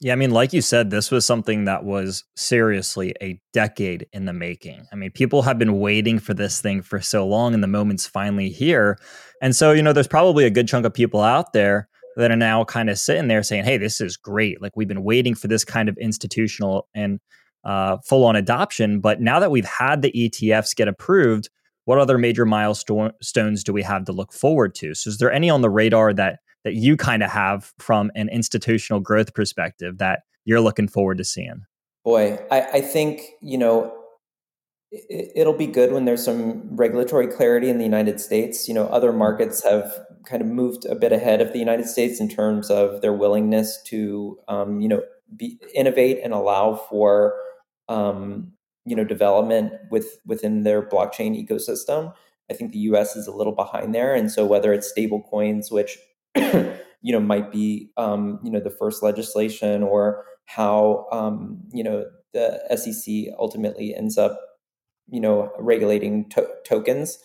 Yeah, 0.00 0.12
I 0.12 0.16
mean, 0.16 0.30
like 0.30 0.52
you 0.52 0.62
said, 0.62 0.90
this 0.90 1.10
was 1.10 1.26
something 1.26 1.64
that 1.64 1.82
was 1.84 2.22
seriously 2.36 3.14
a 3.20 3.40
decade 3.52 4.06
in 4.12 4.26
the 4.26 4.32
making. 4.32 4.86
I 4.92 4.96
mean, 4.96 5.10
people 5.10 5.42
have 5.42 5.58
been 5.58 5.80
waiting 5.80 6.20
for 6.20 6.34
this 6.34 6.60
thing 6.60 6.82
for 6.82 7.00
so 7.00 7.26
long, 7.26 7.52
and 7.52 7.64
the 7.64 7.68
moment's 7.68 8.06
finally 8.06 8.48
here. 8.48 8.96
And 9.42 9.56
so, 9.56 9.72
you 9.72 9.82
know, 9.82 9.92
there's 9.92 10.06
probably 10.06 10.44
a 10.44 10.50
good 10.50 10.68
chunk 10.68 10.86
of 10.86 10.94
people 10.94 11.20
out 11.20 11.52
there 11.52 11.88
that 12.16 12.30
are 12.30 12.36
now 12.36 12.62
kind 12.62 12.90
of 12.90 12.98
sitting 12.98 13.26
there 13.26 13.42
saying, 13.42 13.64
"Hey, 13.64 13.76
this 13.76 14.00
is 14.00 14.16
great! 14.16 14.62
Like 14.62 14.76
we've 14.76 14.86
been 14.86 15.02
waiting 15.02 15.34
for 15.34 15.48
this 15.48 15.64
kind 15.64 15.88
of 15.88 15.96
institutional 15.98 16.88
and 16.94 17.18
uh, 17.64 17.96
full 18.06 18.24
on 18.24 18.36
adoption, 18.36 19.00
but 19.00 19.20
now 19.20 19.40
that 19.40 19.50
we've 19.50 19.64
had 19.64 20.02
the 20.02 20.12
ETFs 20.12 20.76
get 20.76 20.86
approved, 20.86 21.50
what 21.86 21.98
other 21.98 22.18
major 22.18 22.46
milestones 22.46 23.64
do 23.64 23.72
we 23.72 23.82
have 23.82 24.04
to 24.04 24.12
look 24.12 24.32
forward 24.32 24.76
to? 24.76 24.94
So, 24.94 25.08
is 25.08 25.18
there 25.18 25.32
any 25.32 25.50
on 25.50 25.60
the 25.60 25.70
radar 25.70 26.12
that 26.14 26.38
that 26.64 26.74
you 26.74 26.96
kind 26.96 27.22
of 27.22 27.30
have 27.30 27.72
from 27.78 28.10
an 28.14 28.28
institutional 28.28 29.00
growth 29.00 29.34
perspective 29.34 29.98
that 29.98 30.20
you're 30.44 30.60
looking 30.60 30.88
forward 30.88 31.18
to 31.18 31.24
seeing? 31.24 31.62
Boy, 32.04 32.38
I, 32.50 32.62
I 32.62 32.80
think 32.80 33.22
you 33.42 33.58
know 33.58 33.94
it'll 35.10 35.56
be 35.56 35.66
good 35.66 35.92
when 35.92 36.04
there's 36.04 36.24
some 36.24 36.74
regulatory 36.74 37.26
clarity 37.26 37.68
in 37.68 37.78
the 37.78 37.84
United 37.84 38.20
States. 38.20 38.68
You 38.68 38.74
know, 38.74 38.86
other 38.86 39.12
markets 39.12 39.62
have 39.64 39.92
kind 40.24 40.40
of 40.40 40.48
moved 40.48 40.86
a 40.86 40.94
bit 40.94 41.12
ahead 41.12 41.40
of 41.40 41.52
the 41.52 41.58
United 41.58 41.86
States 41.86 42.20
in 42.20 42.28
terms 42.28 42.70
of 42.70 43.02
their 43.02 43.12
willingness 43.12 43.80
to, 43.86 44.38
um, 44.48 44.80
you 44.80 44.88
know, 44.88 45.02
be, 45.36 45.58
innovate 45.74 46.20
and 46.24 46.32
allow 46.32 46.74
for, 46.74 47.34
um, 47.88 48.52
you 48.86 48.96
know, 48.96 49.04
development 49.04 49.72
with 49.90 50.18
within 50.24 50.62
their 50.62 50.82
blockchain 50.82 51.36
ecosystem. 51.36 52.14
I 52.50 52.54
think 52.54 52.72
the 52.72 52.78
U.S. 52.78 53.14
is 53.14 53.26
a 53.26 53.32
little 53.32 53.54
behind 53.54 53.94
there, 53.94 54.14
and 54.14 54.32
so 54.32 54.46
whether 54.46 54.72
it's 54.72 54.88
stable 54.88 55.22
coins, 55.22 55.70
which 55.70 55.98
you 57.02 57.12
know 57.12 57.20
might 57.20 57.50
be 57.50 57.90
um, 57.96 58.40
you 58.42 58.50
know 58.50 58.60
the 58.60 58.70
first 58.70 59.02
legislation, 59.02 59.82
or 59.82 60.24
how 60.46 61.06
um, 61.12 61.60
you 61.72 61.84
know 61.84 62.04
the 62.32 62.60
SEC 62.76 63.32
ultimately 63.38 63.94
ends 63.94 64.18
up 64.18 64.38
you 65.08 65.20
know 65.20 65.52
regulating 65.58 66.28
to- 66.30 66.48
tokens. 66.64 67.18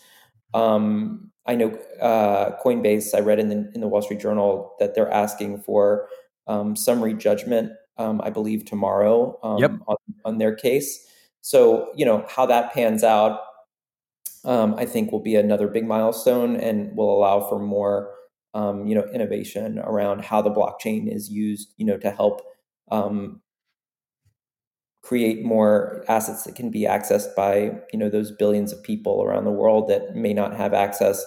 Um, 0.52 1.30
I 1.46 1.56
know 1.56 1.70
uh, 2.00 2.56
Coinbase. 2.64 3.14
I 3.14 3.20
read 3.20 3.38
in 3.38 3.48
the 3.48 3.70
in 3.74 3.80
the 3.80 3.88
Wall 3.88 4.02
Street 4.02 4.20
Journal 4.20 4.74
that 4.78 4.94
they're 4.94 5.10
asking 5.10 5.62
for 5.62 6.08
um, 6.46 6.76
summary 6.76 7.14
judgment. 7.14 7.72
Um, 7.96 8.20
I 8.24 8.30
believe 8.30 8.64
tomorrow 8.64 9.38
um, 9.44 9.58
yep. 9.58 9.72
on, 9.86 9.96
on, 10.24 10.38
their 10.38 10.52
case. 10.52 11.06
So 11.42 11.92
you 11.94 12.04
know 12.04 12.24
how 12.28 12.46
that 12.46 12.72
pans 12.72 13.04
out. 13.04 13.40
Um, 14.44 14.74
I 14.76 14.84
think 14.84 15.10
will 15.10 15.22
be 15.22 15.36
another 15.36 15.68
big 15.68 15.86
milestone 15.86 16.56
and 16.56 16.94
will 16.96 17.16
allow 17.16 17.48
for 17.48 17.58
more 17.58 18.10
um, 18.54 18.86
you 18.86 18.94
know 18.94 19.04
innovation 19.12 19.78
around 19.78 20.24
how 20.24 20.40
the 20.40 20.50
blockchain 20.50 21.12
is 21.12 21.30
used. 21.30 21.74
You 21.76 21.86
know 21.86 21.98
to 21.98 22.10
help 22.10 22.42
um, 22.90 23.42
create 25.04 25.44
more 25.44 26.02
assets 26.08 26.44
that 26.44 26.54
can 26.54 26.70
be 26.70 26.86
accessed 26.86 27.34
by 27.36 27.72
you 27.92 27.98
know 27.98 28.08
those 28.08 28.30
billions 28.32 28.72
of 28.72 28.82
people 28.82 29.22
around 29.22 29.44
the 29.44 29.50
world 29.50 29.88
that 29.88 30.16
may 30.16 30.32
not 30.32 30.56
have 30.56 30.72
access 30.72 31.24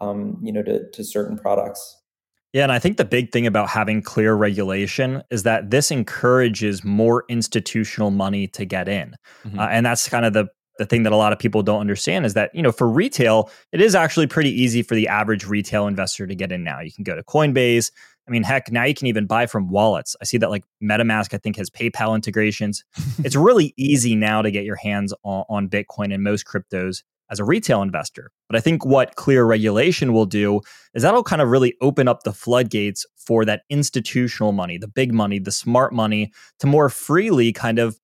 um, 0.00 0.38
you 0.42 0.50
know 0.50 0.62
to, 0.62 0.88
to 0.92 1.04
certain 1.04 1.36
products 1.36 2.00
yeah 2.54 2.62
and 2.62 2.72
i 2.72 2.78
think 2.78 2.96
the 2.96 3.04
big 3.04 3.30
thing 3.30 3.46
about 3.46 3.68
having 3.68 4.00
clear 4.00 4.34
regulation 4.34 5.22
is 5.30 5.42
that 5.42 5.70
this 5.70 5.90
encourages 5.90 6.82
more 6.82 7.24
institutional 7.28 8.10
money 8.10 8.46
to 8.46 8.64
get 8.64 8.88
in 8.88 9.14
mm-hmm. 9.44 9.58
uh, 9.58 9.66
and 9.66 9.84
that's 9.84 10.08
kind 10.08 10.24
of 10.24 10.32
the 10.32 10.46
the 10.78 10.86
thing 10.86 11.02
that 11.02 11.12
a 11.12 11.16
lot 11.16 11.32
of 11.32 11.38
people 11.38 11.62
don't 11.62 11.80
understand 11.80 12.24
is 12.24 12.34
that 12.34 12.54
you 12.54 12.62
know 12.62 12.72
for 12.72 12.88
retail 12.88 13.50
it 13.72 13.80
is 13.80 13.94
actually 13.94 14.26
pretty 14.26 14.50
easy 14.50 14.82
for 14.82 14.94
the 14.94 15.08
average 15.08 15.46
retail 15.46 15.86
investor 15.86 16.26
to 16.26 16.34
get 16.34 16.52
in 16.52 16.64
now 16.64 16.80
you 16.80 16.92
can 16.92 17.04
go 17.04 17.14
to 17.14 17.22
coinbase 17.22 17.90
I 18.26 18.30
mean, 18.30 18.42
heck, 18.42 18.70
now 18.70 18.84
you 18.84 18.94
can 18.94 19.06
even 19.06 19.24
buy 19.26 19.46
from 19.46 19.70
wallets. 19.70 20.14
I 20.20 20.26
see 20.26 20.36
that 20.36 20.50
like 20.50 20.64
MetaMask, 20.82 21.32
I 21.32 21.38
think, 21.38 21.56
has 21.56 21.70
PayPal 21.70 22.14
integrations. 22.14 22.84
it's 23.24 23.34
really 23.34 23.72
easy 23.78 24.14
now 24.14 24.42
to 24.42 24.50
get 24.50 24.64
your 24.64 24.76
hands 24.76 25.14
on, 25.22 25.44
on, 25.48 25.68
Bitcoin 25.68 26.12
and 26.12 26.22
most 26.22 26.46
cryptos 26.46 27.02
as 27.30 27.40
a 27.40 27.44
retail 27.44 27.80
investor. 27.80 28.30
But 28.48 28.56
I 28.56 28.60
think 28.60 28.84
what 28.84 29.16
clear 29.16 29.44
regulation 29.44 30.12
will 30.12 30.26
do 30.26 30.60
is 30.94 31.02
that'll 31.02 31.22
kind 31.22 31.40
of 31.40 31.48
really 31.48 31.74
open 31.80 32.06
up 32.06 32.22
the 32.22 32.32
floodgates 32.32 33.06
for 33.16 33.46
that 33.46 33.62
institutional 33.70 34.52
money, 34.52 34.76
the 34.76 34.88
big 34.88 35.12
money, 35.12 35.38
the 35.38 35.52
smart 35.52 35.94
money 35.94 36.32
to 36.60 36.66
more 36.66 36.90
freely 36.90 37.52
kind 37.52 37.78
of 37.78 37.98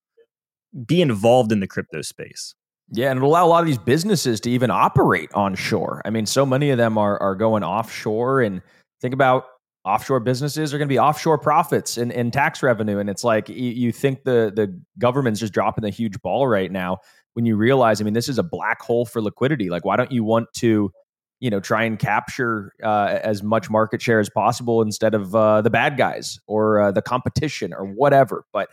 be 0.87 1.03
involved 1.03 1.53
in 1.53 1.61
the 1.61 1.67
crypto 1.67 2.03
space. 2.03 2.55
Yeah, 2.95 3.11
and 3.11 3.19
it'll 3.19 3.31
allow 3.31 3.45
a 3.45 3.49
lot 3.49 3.61
of 3.61 3.67
these 3.67 3.79
businesses 3.79 4.41
to 4.41 4.51
even 4.51 4.71
operate 4.71 5.33
onshore. 5.35 6.01
I 6.05 6.11
mean, 6.11 6.27
so 6.27 6.47
many 6.47 6.71
of 6.71 6.79
them 6.79 6.97
are 6.97 7.21
are 7.21 7.35
going 7.35 7.65
offshore 7.65 8.41
and 8.41 8.63
think 9.01 9.15
about 9.15 9.47
offshore 9.85 10.21
businesses 10.21 10.73
are 10.73 10.79
going 10.79 10.89
to 10.89 10.93
be 10.93 10.99
offshore 10.99 11.39
profits 11.39 11.99
and, 11.99 12.11
and 12.13 12.33
tax 12.33 12.63
revenue. 12.63 12.99
And 12.99 13.11
it's 13.11 13.25
like 13.25 13.49
you, 13.49 13.71
you 13.71 13.93
think 13.93 14.25
the 14.25 14.53
the 14.55 14.81
government's 14.99 15.41
just 15.41 15.53
dropping 15.53 15.85
a 15.85 15.91
huge 15.91 16.21
ball 16.23 16.47
right 16.47 16.71
now 16.71 16.99
when 17.35 17.45
you 17.45 17.57
realize, 17.57 18.01
I 18.01 18.05
mean, 18.05 18.15
this 18.15 18.29
is 18.29 18.39
a 18.39 18.43
black 18.43 18.81
hole 18.81 19.05
for 19.05 19.21
liquidity. 19.21 19.69
Like, 19.69 19.85
why 19.85 19.97
don't 19.97 20.13
you 20.13 20.23
want 20.23 20.47
to, 20.59 20.93
you 21.41 21.51
know, 21.51 21.61
try 21.61 21.83
and 21.83 21.99
capture 21.99 22.73
uh, 22.83 23.19
as 23.23 23.43
much 23.43 23.69
market 23.69 24.01
share 24.01 24.21
as 24.21 24.31
possible 24.31 24.81
instead 24.81 25.15
of 25.15 25.35
uh, 25.35 25.61
the 25.61 25.71
bad 25.71 25.97
guys 25.97 26.39
or 26.47 26.81
uh, 26.81 26.93
the 26.93 27.03
competition 27.03 27.75
or 27.75 27.85
whatever? 27.85 28.45
But 28.53 28.69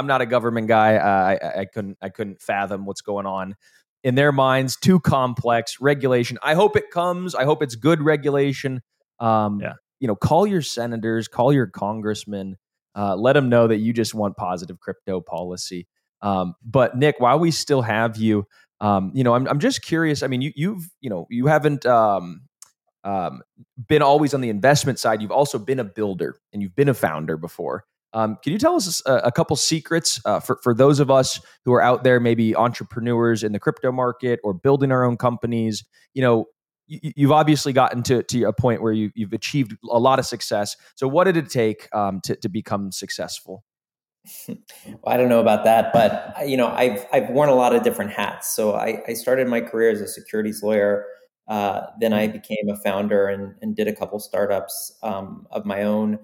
I'm 0.00 0.06
not 0.06 0.20
a 0.20 0.26
government 0.26 0.66
guy. 0.66 0.96
Uh, 0.96 1.38
I, 1.46 1.60
I 1.60 1.64
couldn't 1.66 1.98
I 2.02 2.08
couldn't 2.08 2.42
fathom 2.42 2.86
what's 2.86 3.02
going 3.02 3.26
on 3.26 3.54
in 4.02 4.14
their 4.14 4.32
minds. 4.32 4.76
Too 4.76 4.98
complex 4.98 5.76
regulation. 5.80 6.38
I 6.42 6.54
hope 6.54 6.76
it 6.76 6.90
comes. 6.90 7.34
I 7.34 7.44
hope 7.44 7.62
it's 7.62 7.76
good 7.76 8.02
regulation. 8.02 8.80
Um, 9.18 9.60
yeah 9.60 9.74
you 10.00 10.08
know, 10.08 10.16
call 10.16 10.46
your 10.46 10.62
senators, 10.62 11.28
call 11.28 11.52
your 11.52 11.66
congressmen, 11.66 12.56
uh, 12.96 13.14
let 13.14 13.34
them 13.34 13.48
know 13.48 13.68
that 13.68 13.76
you 13.76 13.92
just 13.92 14.14
want 14.14 14.36
positive 14.36 14.80
crypto 14.80 15.20
policy. 15.20 15.86
Um, 16.22 16.54
but 16.64 16.96
Nick, 16.96 17.16
while 17.20 17.38
we 17.38 17.50
still 17.50 17.82
have 17.82 18.16
you, 18.16 18.46
um, 18.80 19.12
you 19.14 19.22
know, 19.22 19.34
I'm, 19.34 19.46
I'm 19.46 19.60
just 19.60 19.82
curious. 19.82 20.22
I 20.22 20.26
mean, 20.26 20.40
you, 20.40 20.52
you've, 20.56 20.88
you 21.00 21.10
know, 21.10 21.26
you 21.30 21.46
haven't 21.46 21.84
um, 21.84 22.42
um, 23.04 23.42
been 23.88 24.02
always 24.02 24.32
on 24.32 24.40
the 24.40 24.48
investment 24.48 24.98
side. 24.98 25.20
You've 25.20 25.30
also 25.30 25.58
been 25.58 25.78
a 25.78 25.84
builder 25.84 26.40
and 26.52 26.62
you've 26.62 26.74
been 26.74 26.88
a 26.88 26.94
founder 26.94 27.36
before. 27.36 27.84
Um, 28.12 28.38
can 28.42 28.52
you 28.52 28.58
tell 28.58 28.74
us 28.74 29.02
a, 29.06 29.14
a 29.16 29.32
couple 29.32 29.54
secrets 29.56 30.20
uh, 30.24 30.40
for, 30.40 30.58
for 30.62 30.74
those 30.74 31.00
of 31.00 31.10
us 31.10 31.40
who 31.64 31.72
are 31.72 31.82
out 31.82 32.02
there, 32.02 32.18
maybe 32.18 32.56
entrepreneurs 32.56 33.42
in 33.44 33.52
the 33.52 33.60
crypto 33.60 33.92
market 33.92 34.40
or 34.42 34.52
building 34.52 34.90
our 34.90 35.04
own 35.04 35.16
companies? 35.16 35.84
You 36.14 36.22
know, 36.22 36.46
you, 36.88 37.28
have 37.28 37.32
obviously 37.32 37.72
gotten 37.72 38.02
to, 38.04 38.22
to 38.24 38.44
a 38.44 38.52
point 38.52 38.82
where 38.82 38.92
you, 38.92 39.12
have 39.20 39.32
achieved 39.32 39.76
a 39.88 39.98
lot 39.98 40.18
of 40.18 40.26
success. 40.26 40.76
So, 40.96 41.06
what 41.06 41.24
did 41.24 41.36
it 41.36 41.48
take 41.48 41.88
um, 41.94 42.20
to, 42.24 42.34
to 42.36 42.48
become 42.48 42.90
successful? 42.90 43.64
well, 44.48 44.58
I 45.06 45.16
don't 45.16 45.28
know 45.28 45.40
about 45.40 45.64
that, 45.64 45.92
but 45.92 46.34
you 46.48 46.56
know, 46.56 46.68
I've 46.68 47.06
I've 47.12 47.30
worn 47.30 47.48
a 47.48 47.54
lot 47.54 47.74
of 47.74 47.82
different 47.82 48.10
hats. 48.10 48.54
So 48.54 48.74
I, 48.74 49.02
I 49.08 49.14
started 49.14 49.48
my 49.48 49.60
career 49.60 49.90
as 49.90 50.00
a 50.00 50.08
securities 50.08 50.62
lawyer. 50.62 51.06
Uh, 51.48 51.86
then 51.98 52.12
I 52.12 52.28
became 52.28 52.68
a 52.68 52.76
founder 52.76 53.26
and, 53.26 53.54
and 53.60 53.74
did 53.74 53.88
a 53.88 53.94
couple 53.94 54.18
startups 54.20 54.96
um, 55.02 55.46
of 55.50 55.64
my 55.64 55.82
own. 55.82 56.18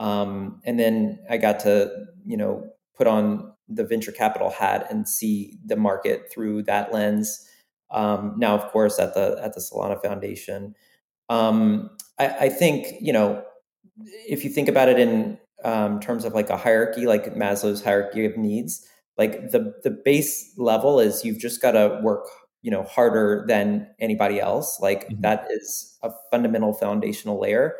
Um, 0.00 0.60
and 0.64 0.78
then 0.78 1.18
I 1.28 1.38
got 1.38 1.60
to 1.60 1.90
you 2.24 2.36
know 2.36 2.64
put 2.96 3.06
on 3.06 3.52
the 3.68 3.84
venture 3.84 4.12
capital 4.12 4.50
hat 4.50 4.86
and 4.90 5.08
see 5.08 5.58
the 5.64 5.76
market 5.76 6.30
through 6.32 6.62
that 6.64 6.92
lens. 6.92 7.46
Um, 7.90 8.34
now, 8.36 8.54
of 8.54 8.70
course, 8.70 8.98
at 8.98 9.14
the 9.14 9.40
at 9.42 9.54
the 9.54 9.60
Solana 9.60 10.00
Foundation, 10.02 10.74
um, 11.28 11.90
I, 12.18 12.28
I, 12.28 12.48
think 12.48 12.86
you 13.00 13.12
know 13.12 13.42
if 14.26 14.44
you 14.44 14.50
think 14.50 14.68
about 14.68 14.88
it 14.88 14.98
in 14.98 15.38
um, 15.64 16.00
terms 16.00 16.24
of 16.24 16.34
like 16.34 16.50
a 16.50 16.56
hierarchy, 16.56 17.06
like 17.06 17.34
Maslow's 17.34 17.82
hierarchy 17.82 18.24
of 18.24 18.36
needs, 18.36 18.86
like 19.16 19.50
the 19.50 19.74
the 19.82 19.90
base 19.90 20.52
level 20.56 21.00
is 21.00 21.24
you've 21.24 21.38
just 21.38 21.62
got 21.62 21.72
to 21.72 22.00
work 22.02 22.26
you 22.62 22.70
know 22.70 22.82
harder 22.82 23.44
than 23.48 23.86
anybody 24.00 24.40
else. 24.40 24.78
Like 24.80 25.08
mm-hmm. 25.08 25.22
that 25.22 25.46
is 25.50 25.98
a 26.02 26.10
fundamental 26.30 26.74
foundational 26.74 27.40
layer. 27.40 27.74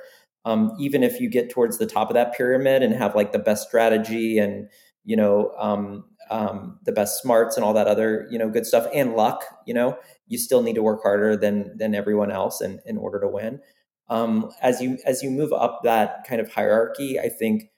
Um, 0.45 0.75
even 0.79 1.03
if 1.03 1.21
you 1.21 1.29
get 1.29 1.51
towards 1.51 1.79
the 1.79 1.87
top 1.87 2.09
of 2.11 2.15
that 2.15 2.35
pyramid 2.35 2.83
and 2.83 2.95
have 2.95 3.15
like 3.15 3.33
the 3.33 3.39
best 3.39 3.69
strategy 3.69 4.39
and 4.39 4.69
you 5.05 5.17
know 5.17 5.53
um, 5.59 6.05
um, 6.31 6.79
the 6.85 6.93
best 6.93 7.21
smarts 7.21 7.57
and 7.57 7.65
all 7.65 7.75
that 7.75 7.87
other 7.87 8.27
you 8.31 8.39
know 8.39 8.49
good 8.49 8.67
stuff 8.67 8.87
and 8.95 9.15
luck 9.15 9.45
you 9.67 9.75
know 9.75 9.99
you 10.27 10.39
still 10.39 10.63
need 10.63 10.75
to 10.75 10.83
work 10.83 11.03
harder 11.03 11.37
than 11.37 11.77
than 11.77 11.95
everyone 11.95 12.31
else 12.31 12.61
in, 12.61 12.81
in 12.87 12.97
order 12.97 13.21
to 13.21 13.29
win. 13.29 13.61
Um, 14.09 14.51
as 14.63 14.81
you 14.81 14.99
as 15.05 15.23
you 15.23 15.31
move 15.31 15.53
up 15.53 15.81
that 15.85 16.25
kind 16.27 16.41
of 16.41 16.51
hierarchy 16.51 17.21
i 17.21 17.29
think 17.29 17.71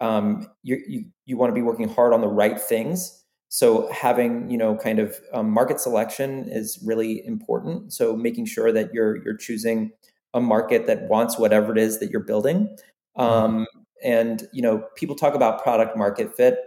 um, 0.00 0.46
you 0.62 0.80
you, 0.86 1.04
you 1.26 1.36
want 1.36 1.50
to 1.50 1.54
be 1.54 1.62
working 1.62 1.88
hard 1.88 2.12
on 2.12 2.20
the 2.20 2.28
right 2.28 2.60
things. 2.60 3.24
So 3.48 3.90
having 3.92 4.50
you 4.50 4.58
know 4.58 4.76
kind 4.76 4.98
of 4.98 5.18
um, 5.32 5.50
market 5.50 5.80
selection 5.80 6.48
is 6.48 6.78
really 6.84 7.24
important. 7.24 7.92
So 7.92 8.16
making 8.16 8.46
sure 8.46 8.72
that 8.72 8.92
you're 8.92 9.16
you're 9.24 9.36
choosing 9.36 9.92
a 10.34 10.40
market 10.40 10.86
that 10.86 11.08
wants 11.08 11.38
whatever 11.38 11.72
it 11.72 11.78
is 11.78 11.98
that 12.00 12.10
you're 12.10 12.20
building 12.20 12.76
mm-hmm. 13.16 13.20
um, 13.20 13.66
and 14.02 14.48
you 14.52 14.62
know 14.62 14.84
people 14.96 15.16
talk 15.16 15.34
about 15.34 15.62
product 15.62 15.96
market 15.96 16.34
fit 16.36 16.58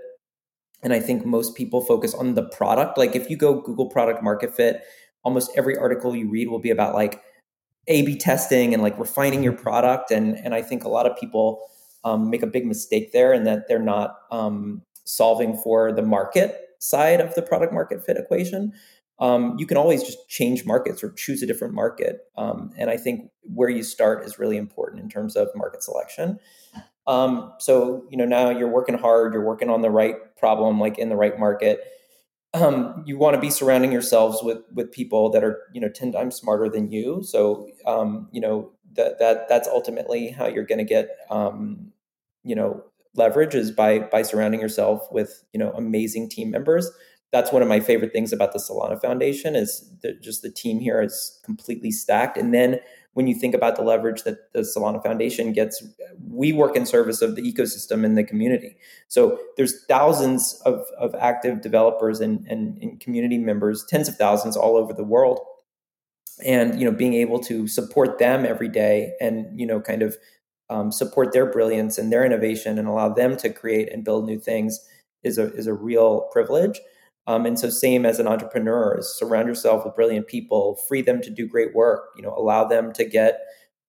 and 0.84 0.93
I 0.93 1.00
think 1.00 1.26
most 1.26 1.56
people 1.56 1.82
focus 1.82 2.13
on 2.13 2.34
the 2.36 2.43
product. 2.43 2.97
Like 2.97 3.15
if 3.15 3.30
you 3.30 3.38
go 3.38 3.62
Google 3.62 3.88
product 3.88 4.24
market 4.24 4.56
fit, 4.56 4.82
almost 5.24 5.52
every 5.56 5.78
article 5.78 6.15
you 6.15 6.30
read 6.30 6.50
will 6.50 6.60
be 6.60 6.71
about 6.71 6.95
like 6.95 7.21
A 7.88 8.02
B 8.04 8.17
testing 8.17 8.74
and 8.74 8.82
like 8.82 8.97
refining 8.97 9.43
your 9.43 9.54
product. 9.54 10.12
And, 10.12 10.38
and 10.38 10.56
I 10.56 10.62
think 10.62 10.84
a 10.84 10.89
lot 10.89 11.06
of 11.06 11.17
people 11.17 11.62
um, 12.04 12.30
make 12.30 12.41
a 12.41 12.47
big 12.47 12.65
mistake 12.65 13.12
there 13.12 13.32
and 13.32 13.45
that 13.45 13.67
they're 13.67 13.80
not 13.80 14.17
um, 14.32 14.82
solving 15.04 15.56
for 15.56 15.91
the 15.91 16.02
market 16.02 16.58
side 16.80 17.21
of 17.21 17.36
the 17.36 17.43
product 17.43 17.74
market 17.74 18.04
fit 18.04 18.17
equation. 18.17 18.74
Um, 19.19 19.56
you 19.60 19.67
can 19.67 19.78
always 19.78 20.04
just 20.04 20.28
change 20.30 20.65
markets 20.65 21.04
or 21.04 21.12
choose 21.12 21.43
a 21.43 21.45
different 21.45 21.76
market. 21.76 22.21
Um, 22.38 22.71
and 22.78 22.89
I 22.89 22.97
think 22.97 23.30
where 23.41 23.69
you 23.69 23.84
start 23.84 24.26
is 24.26 24.39
really 24.39 24.58
important 24.58 25.02
in 25.04 25.10
terms 25.10 25.36
of 25.36 25.50
market 25.56 25.84
selection. 25.84 26.39
Um, 27.08 27.54
so 27.60 28.06
you 28.10 28.17
know 28.17 28.26
now 28.26 28.50
you're 28.50 28.69
working 28.69 28.97
hard, 28.97 29.34
you're 29.34 29.45
working 29.45 29.69
on 29.69 29.82
the 29.82 29.89
right 29.89 30.15
problem, 30.38 30.80
like 30.80 30.97
in 30.97 31.10
the 31.10 31.15
right 31.15 31.38
market. 31.38 31.82
Um, 32.54 33.04
you 33.06 33.17
want 33.17 33.36
to 33.36 33.41
be 33.41 33.50
surrounding 33.50 33.91
yourselves 33.91 34.43
with 34.43 34.60
with 34.74 34.91
people 34.91 35.30
that 35.32 35.43
are 35.43 35.62
you 35.74 35.82
know 35.82 35.89
ten 35.89 36.12
times 36.12 36.36
smarter 36.36 36.69
than 36.69 36.91
you. 36.91 37.24
So 37.24 37.69
um, 37.88 38.28
you 38.32 38.41
know 38.41 38.71
that 38.93 39.19
that 39.19 39.50
that's 39.50 39.67
ultimately 39.67 40.30
how 40.30 40.47
you're 40.47 40.65
going 40.65 40.80
to 40.80 40.86
get 40.86 41.10
um, 41.30 41.91
you 42.43 42.56
know 42.56 42.84
leverage 43.15 43.56
is 43.56 43.71
by 43.71 44.00
by 44.00 44.21
surrounding 44.21 44.62
yourself 44.62 45.08
with 45.12 45.43
you 45.54 45.60
know 45.60 45.71
amazing 45.71 46.30
team 46.30 46.52
members. 46.52 46.91
That's 47.32 47.52
one 47.52 47.62
of 47.62 47.67
my 47.67 47.80
favorite 47.80 48.12
things 48.12 48.34
about 48.34 48.52
the 48.52 48.60
Solana 48.60 49.02
Foundation 49.02 49.56
is 49.56 49.89
just 50.22 50.41
the 50.41 50.52
team 50.52 50.80
here 50.80 51.02
is 51.02 51.39
completely 51.44 51.91
stacked, 51.91 52.38
and 52.38 52.54
then 52.54 52.80
when 53.13 53.28
you 53.28 53.36
think 53.36 53.54
about 53.54 53.76
the 53.76 53.82
leverage 53.82 54.24
that 54.24 54.54
the 54.54 54.60
Solana 54.60 55.04
Foundation 55.04 55.52
gets, 55.52 55.84
we 56.30 56.54
work 56.54 56.78
in 56.78 56.86
service 56.86 57.22
of 57.22 57.36
the 57.36 57.41
ecosystem 57.41 58.06
and 58.06 58.17
the 58.17 58.24
community. 58.24 58.78
So 59.10 59.38
there's 59.58 59.86
thousands 59.86 60.62
of, 60.65 60.86
of 60.98 61.13
active 61.15 61.62
developers 61.62 62.22
and, 62.22 62.46
and, 62.48 62.78
and 62.82 63.00
community 63.00 63.38
members, 63.38 63.86
tens 63.86 64.08
of 64.08 64.15
thousands 64.15 64.56
all 64.56 64.78
over 64.78 64.94
the 64.94 65.04
world. 65.04 65.39
And 66.46 66.80
you 66.80 66.89
know, 66.89 66.96
being 66.96 67.13
able 67.13 67.39
to 67.41 67.67
support 67.67 68.17
them 68.17 68.46
every 68.46 68.70
day 68.70 69.13
and 69.20 69.60
you 69.60 69.65
know, 69.65 69.82
kind 69.82 70.02
of 70.02 70.15
um, 70.70 70.91
support 70.91 71.34
their 71.34 71.46
brilliance 71.46 71.98
and 71.98 72.12
their 72.12 72.26
innovation 72.26 72.80
and 72.80 72.88
allow 72.88 73.10
them 73.10 73.36
to 73.38 73.50
create 73.50 73.91
and 73.91 74.06
build 74.06 74.26
new 74.26 74.39
things 74.39 74.80
is 75.22 75.38
a 75.38 75.54
is 75.54 75.67
a 75.67 75.74
real 75.74 76.30
privilege. 76.32 76.80
Um, 77.28 77.46
and 77.46 77.58
so, 77.58 77.70
same 77.70 78.06
as 78.06 78.20
an 78.20 78.28
entrepreneur, 78.28 78.98
is 78.98 79.16
surround 79.16 79.48
yourself 79.48 79.86
with 79.86 79.96
brilliant 79.96 80.28
people, 80.28 80.76
free 80.88 81.02
them 81.02 81.22
to 81.22 81.30
do 81.30 81.48
great 81.48 81.76
work. 81.76 82.10
You 82.16 82.24
know, 82.24 82.34
allow 82.36 82.66
them 82.66 82.92
to 82.94 83.06
get 83.06 83.42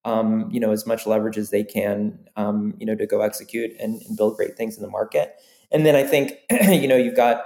um, 0.05 0.49
you 0.51 0.61
know 0.61 0.71
as 0.71 0.87
much 0.87 1.07
leverage 1.07 1.39
as 1.39 1.51
they 1.51 1.65
can. 1.65 2.19
Um, 2.37 2.75
you 2.79 2.87
know, 2.87 2.95
to 2.95 3.07
go 3.07 3.21
execute 3.23 3.73
and, 3.81 4.03
and, 4.03 4.17
build 4.17 4.37
great 4.37 4.57
things 4.57 4.77
in 4.77 4.83
the 4.83 4.91
market. 4.91 5.35
And 5.71 5.87
then 5.87 5.97
I 5.97 6.05
think 6.05 6.35
you 6.51 6.87
know 6.87 6.97
you've 6.97 7.17
got 7.17 7.45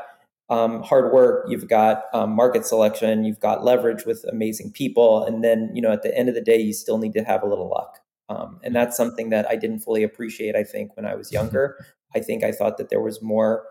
um, 0.48 0.82
hard 0.82 1.12
work, 1.12 1.46
you've 1.48 1.68
got 1.68 2.04
um, 2.12 2.30
market 2.32 2.66
selection, 2.66 3.24
you've 3.24 3.40
got 3.40 3.64
leverage 3.64 4.04
with 4.04 4.24
amazing 4.30 4.72
people, 4.72 5.24
and 5.24 5.44
then 5.44 5.70
you 5.72 5.80
know 5.80 5.92
at 5.92 6.02
the 6.02 6.16
end 6.16 6.28
of 6.28 6.34
the 6.34 6.40
day, 6.40 6.58
you 6.60 6.72
still 6.72 6.98
need 6.98 7.12
to 7.12 7.22
have 7.22 7.42
a 7.42 7.46
little 7.46 7.68
luck. 7.68 8.00
Um, 8.28 8.58
and 8.64 8.74
that's 8.74 8.96
something 8.96 9.30
that 9.30 9.48
I 9.48 9.54
didn't 9.54 9.80
fully 9.80 10.02
appreciate. 10.02 10.56
I 10.56 10.64
think 10.64 10.96
when 10.96 11.06
I 11.06 11.14
was 11.14 11.30
younger, 11.30 11.76
I 12.14 12.20
think 12.20 12.42
I 12.42 12.50
thought 12.50 12.76
that 12.78 12.90
there 12.90 13.00
was 13.00 13.22
more 13.22 13.64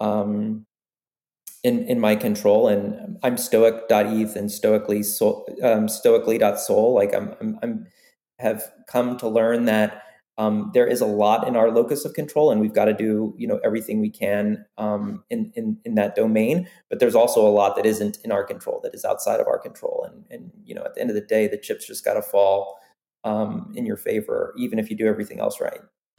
um, 0.00 0.66
in, 1.62 1.84
in 1.84 2.00
my 2.00 2.16
control 2.16 2.68
and 2.68 3.18
I'm 3.22 3.36
stoic.eth 3.36 4.36
and 4.36 4.50
stoically 4.50 5.04
um, 5.62 5.88
stoically.soul. 5.88 6.94
Like 6.94 7.14
I'm, 7.14 7.34
I'm, 7.40 7.58
I'm, 7.62 7.86
have 8.38 8.72
come 8.88 9.16
to 9.18 9.28
learn 9.28 9.66
that 9.66 10.02
um, 10.38 10.70
there 10.74 10.86
is 10.86 11.00
a 11.00 11.06
lot 11.06 11.46
in 11.46 11.54
our 11.54 11.70
locus 11.70 12.04
of 12.04 12.14
control 12.14 12.50
and 12.50 12.60
we've 12.60 12.74
got 12.74 12.86
to 12.86 12.94
do, 12.94 13.34
you 13.38 13.46
know, 13.46 13.60
everything 13.62 14.00
we 14.00 14.10
can 14.10 14.64
um, 14.78 15.22
in, 15.30 15.52
in, 15.54 15.78
in 15.84 15.94
that 15.94 16.16
domain. 16.16 16.68
But 16.88 16.98
there's 16.98 17.14
also 17.14 17.46
a 17.46 17.50
lot 17.50 17.76
that 17.76 17.86
isn't 17.86 18.18
in 18.24 18.32
our 18.32 18.42
control, 18.42 18.80
that 18.82 18.94
is 18.94 19.04
outside 19.04 19.38
of 19.38 19.46
our 19.46 19.58
control. 19.58 20.08
And, 20.10 20.24
and 20.30 20.50
you 20.64 20.74
know, 20.74 20.82
at 20.82 20.94
the 20.94 21.00
end 21.00 21.10
of 21.10 21.14
the 21.14 21.20
day, 21.20 21.46
the 21.46 21.58
chips 21.58 21.86
just 21.86 22.04
got 22.04 22.14
to 22.14 22.22
fall 22.22 22.78
um, 23.22 23.72
in 23.76 23.86
your 23.86 23.96
favor, 23.96 24.52
even 24.56 24.78
if 24.78 24.90
you 24.90 24.96
do 24.96 25.06
everything 25.06 25.38
else 25.38 25.60
right. 25.60 25.80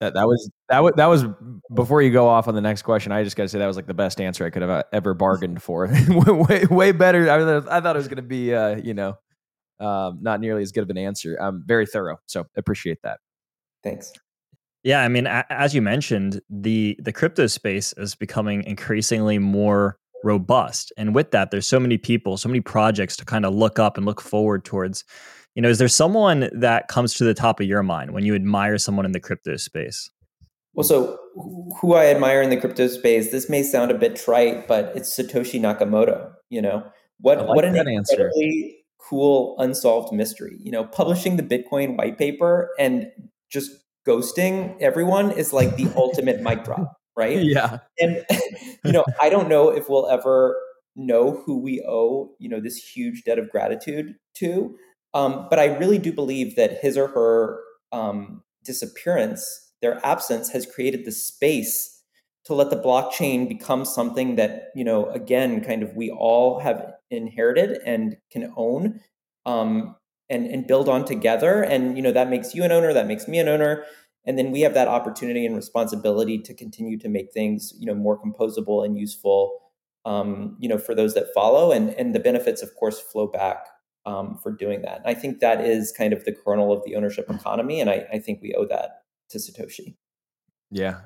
That, 0.00 0.12
that 0.12 0.26
was 0.26 0.50
that 0.68 0.82
was 0.82 0.92
that 0.96 1.06
was 1.06 1.24
before 1.74 2.02
you 2.02 2.12
go 2.12 2.28
off 2.28 2.48
on 2.48 2.54
the 2.54 2.60
next 2.60 2.82
question. 2.82 3.12
I 3.12 3.24
just 3.24 3.34
got 3.34 3.44
to 3.44 3.48
say 3.48 3.58
that 3.58 3.66
was 3.66 3.76
like 3.76 3.86
the 3.86 3.94
best 3.94 4.20
answer 4.20 4.44
I 4.44 4.50
could 4.50 4.60
have 4.60 4.70
uh, 4.70 4.82
ever 4.92 5.14
bargained 5.14 5.62
for. 5.62 5.88
way 6.08 6.66
way 6.66 6.92
better. 6.92 7.30
I, 7.30 7.76
I 7.76 7.80
thought 7.80 7.96
it 7.96 7.98
was 7.98 8.08
going 8.08 8.16
to 8.16 8.22
be 8.22 8.54
uh, 8.54 8.76
you 8.76 8.92
know 8.92 9.16
um, 9.80 10.18
not 10.20 10.40
nearly 10.40 10.62
as 10.62 10.72
good 10.72 10.82
of 10.82 10.90
an 10.90 10.98
answer. 10.98 11.40
Um, 11.40 11.62
very 11.66 11.86
thorough. 11.86 12.18
So 12.26 12.44
appreciate 12.56 12.98
that. 13.04 13.20
Thanks. 13.82 14.12
Yeah, 14.82 15.00
I 15.00 15.08
mean, 15.08 15.26
as 15.26 15.74
you 15.74 15.82
mentioned, 15.82 16.40
the 16.50 16.96
the 17.00 17.12
crypto 17.12 17.46
space 17.46 17.92
is 17.96 18.14
becoming 18.14 18.62
increasingly 18.64 19.38
more 19.38 19.98
robust, 20.24 20.92
and 20.96 21.14
with 21.14 21.30
that, 21.30 21.50
there's 21.50 21.66
so 21.66 21.80
many 21.80 21.98
people, 21.98 22.36
so 22.36 22.48
many 22.48 22.60
projects 22.60 23.16
to 23.16 23.24
kind 23.24 23.44
of 23.44 23.54
look 23.54 23.78
up 23.78 23.96
and 23.96 24.06
look 24.06 24.20
forward 24.20 24.64
towards 24.64 25.04
you 25.56 25.62
know, 25.62 25.70
is 25.70 25.78
there 25.78 25.88
someone 25.88 26.50
that 26.52 26.88
comes 26.88 27.14
to 27.14 27.24
the 27.24 27.32
top 27.32 27.60
of 27.60 27.66
your 27.66 27.82
mind 27.82 28.10
when 28.10 28.24
you 28.26 28.34
admire 28.34 28.76
someone 28.76 29.06
in 29.06 29.12
the 29.12 29.20
crypto 29.20 29.56
space? 29.56 30.10
Well, 30.74 30.84
so 30.84 31.18
who 31.80 31.94
I 31.94 32.06
admire 32.06 32.42
in 32.42 32.50
the 32.50 32.58
crypto 32.58 32.86
space, 32.88 33.30
this 33.30 33.48
may 33.48 33.62
sound 33.62 33.90
a 33.90 33.94
bit 33.94 34.16
trite, 34.16 34.68
but 34.68 34.92
it's 34.94 35.18
Satoshi 35.18 35.58
Nakamoto. 35.58 36.30
You 36.50 36.60
know, 36.60 36.84
what 37.20 37.38
like 37.38 37.48
what 37.48 37.64
an 37.64 37.74
incredibly 37.74 37.96
answer. 37.96 38.30
cool 38.98 39.56
unsolved 39.58 40.12
mystery. 40.12 40.58
You 40.60 40.70
know, 40.70 40.84
publishing 40.84 41.38
the 41.38 41.42
Bitcoin 41.42 41.96
white 41.96 42.18
paper 42.18 42.68
and 42.78 43.06
just 43.50 43.70
ghosting 44.06 44.76
everyone 44.82 45.30
is 45.30 45.54
like 45.54 45.76
the 45.76 45.90
ultimate 45.96 46.42
mic 46.42 46.64
drop, 46.64 46.98
right? 47.16 47.38
Yeah. 47.42 47.78
And 47.98 48.24
you 48.84 48.92
know, 48.92 49.04
I 49.20 49.28
don't 49.28 49.48
know 49.48 49.70
if 49.70 49.88
we'll 49.88 50.08
ever 50.08 50.56
know 50.94 51.42
who 51.44 51.58
we 51.58 51.84
owe, 51.86 52.30
you 52.38 52.48
know, 52.48 52.60
this 52.60 52.76
huge 52.76 53.24
debt 53.24 53.38
of 53.38 53.50
gratitude 53.50 54.14
to. 54.34 54.76
Um, 55.14 55.46
but 55.48 55.58
I 55.58 55.76
really 55.76 55.98
do 55.98 56.12
believe 56.12 56.56
that 56.56 56.78
his 56.80 56.96
or 56.96 57.08
her 57.08 57.60
um, 57.92 58.42
disappearance, 58.64 59.72
their 59.80 60.04
absence, 60.04 60.50
has 60.50 60.66
created 60.66 61.04
the 61.04 61.12
space 61.12 62.02
to 62.44 62.54
let 62.54 62.70
the 62.70 62.76
blockchain 62.76 63.48
become 63.48 63.84
something 63.84 64.36
that 64.36 64.70
you 64.74 64.84
know, 64.84 65.06
again, 65.10 65.62
kind 65.62 65.82
of 65.82 65.94
we 65.96 66.10
all 66.10 66.60
have 66.60 66.92
inherited 67.10 67.80
and 67.84 68.16
can 68.30 68.52
own. 68.56 69.00
Um, 69.44 69.96
and, 70.28 70.46
and 70.46 70.66
build 70.66 70.88
on 70.88 71.04
together 71.04 71.62
and 71.62 71.96
you 71.96 72.02
know 72.02 72.10
that 72.10 72.28
makes 72.28 72.52
you 72.52 72.64
an 72.64 72.72
owner 72.72 72.92
that 72.92 73.06
makes 73.06 73.28
me 73.28 73.38
an 73.38 73.46
owner 73.46 73.84
and 74.26 74.38
then 74.38 74.50
we 74.50 74.60
have 74.62 74.74
that 74.74 74.88
opportunity 74.88 75.46
and 75.46 75.54
responsibility 75.54 76.38
to 76.38 76.52
continue 76.52 76.98
to 76.98 77.08
make 77.08 77.32
things 77.32 77.72
you 77.78 77.86
know 77.86 77.94
more 77.94 78.20
composable 78.20 78.84
and 78.84 78.98
useful 78.98 79.60
um, 80.04 80.56
you 80.58 80.68
know 80.68 80.78
for 80.78 80.94
those 80.94 81.14
that 81.14 81.26
follow 81.34 81.72
and 81.72 81.90
and 81.90 82.14
the 82.14 82.20
benefits 82.20 82.62
of 82.62 82.74
course 82.76 83.00
flow 83.00 83.26
back 83.26 83.66
um, 84.06 84.38
for 84.42 84.52
doing 84.52 84.82
that. 84.82 84.98
And 84.98 85.06
I 85.06 85.14
think 85.14 85.40
that 85.40 85.60
is 85.60 85.92
kind 85.92 86.12
of 86.12 86.24
the 86.24 86.32
kernel 86.32 86.72
of 86.72 86.82
the 86.84 86.94
ownership 86.94 87.28
economy, 87.28 87.80
and 87.80 87.90
I, 87.90 88.06
I 88.12 88.18
think 88.18 88.40
we 88.40 88.54
owe 88.54 88.66
that 88.66 89.02
to 89.30 89.38
Satoshi. 89.38 89.96
Yeah, 90.70 91.00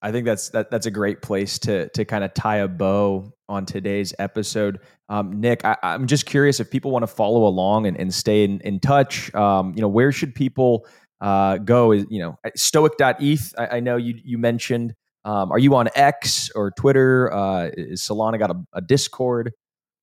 I 0.00 0.12
think 0.12 0.24
that's 0.24 0.50
that, 0.50 0.70
that's 0.70 0.86
a 0.86 0.90
great 0.90 1.20
place 1.20 1.58
to 1.60 1.88
to 1.90 2.04
kind 2.04 2.24
of 2.24 2.32
tie 2.32 2.58
a 2.58 2.68
bow 2.68 3.32
on 3.48 3.66
today's 3.66 4.14
episode. 4.18 4.80
Um, 5.08 5.40
Nick, 5.40 5.64
I, 5.64 5.76
am 5.82 6.06
just 6.06 6.26
curious 6.26 6.60
if 6.60 6.70
people 6.70 6.90
want 6.90 7.02
to 7.02 7.08
follow 7.08 7.46
along 7.46 7.86
and, 7.86 7.96
and 7.96 8.12
stay 8.12 8.42
in, 8.42 8.60
in 8.60 8.80
touch. 8.80 9.32
Um, 9.34 9.72
you 9.74 9.82
know, 9.82 9.88
where 9.88 10.10
should 10.10 10.34
people 10.34 10.86
uh, 11.20 11.58
go? 11.58 11.92
Is 11.92 12.06
you 12.10 12.20
know, 12.20 12.38
stoic.eth. 12.54 13.54
I, 13.58 13.66
I 13.76 13.80
know 13.80 13.96
you 13.96 14.18
you 14.24 14.38
mentioned. 14.38 14.94
Um, 15.24 15.50
are 15.50 15.58
you 15.58 15.74
on 15.74 15.88
X 15.94 16.50
or 16.54 16.70
Twitter? 16.70 17.32
Uh, 17.32 17.70
is 17.76 18.00
Solana 18.00 18.38
got 18.38 18.50
a, 18.50 18.56
a 18.74 18.80
Discord? 18.80 19.52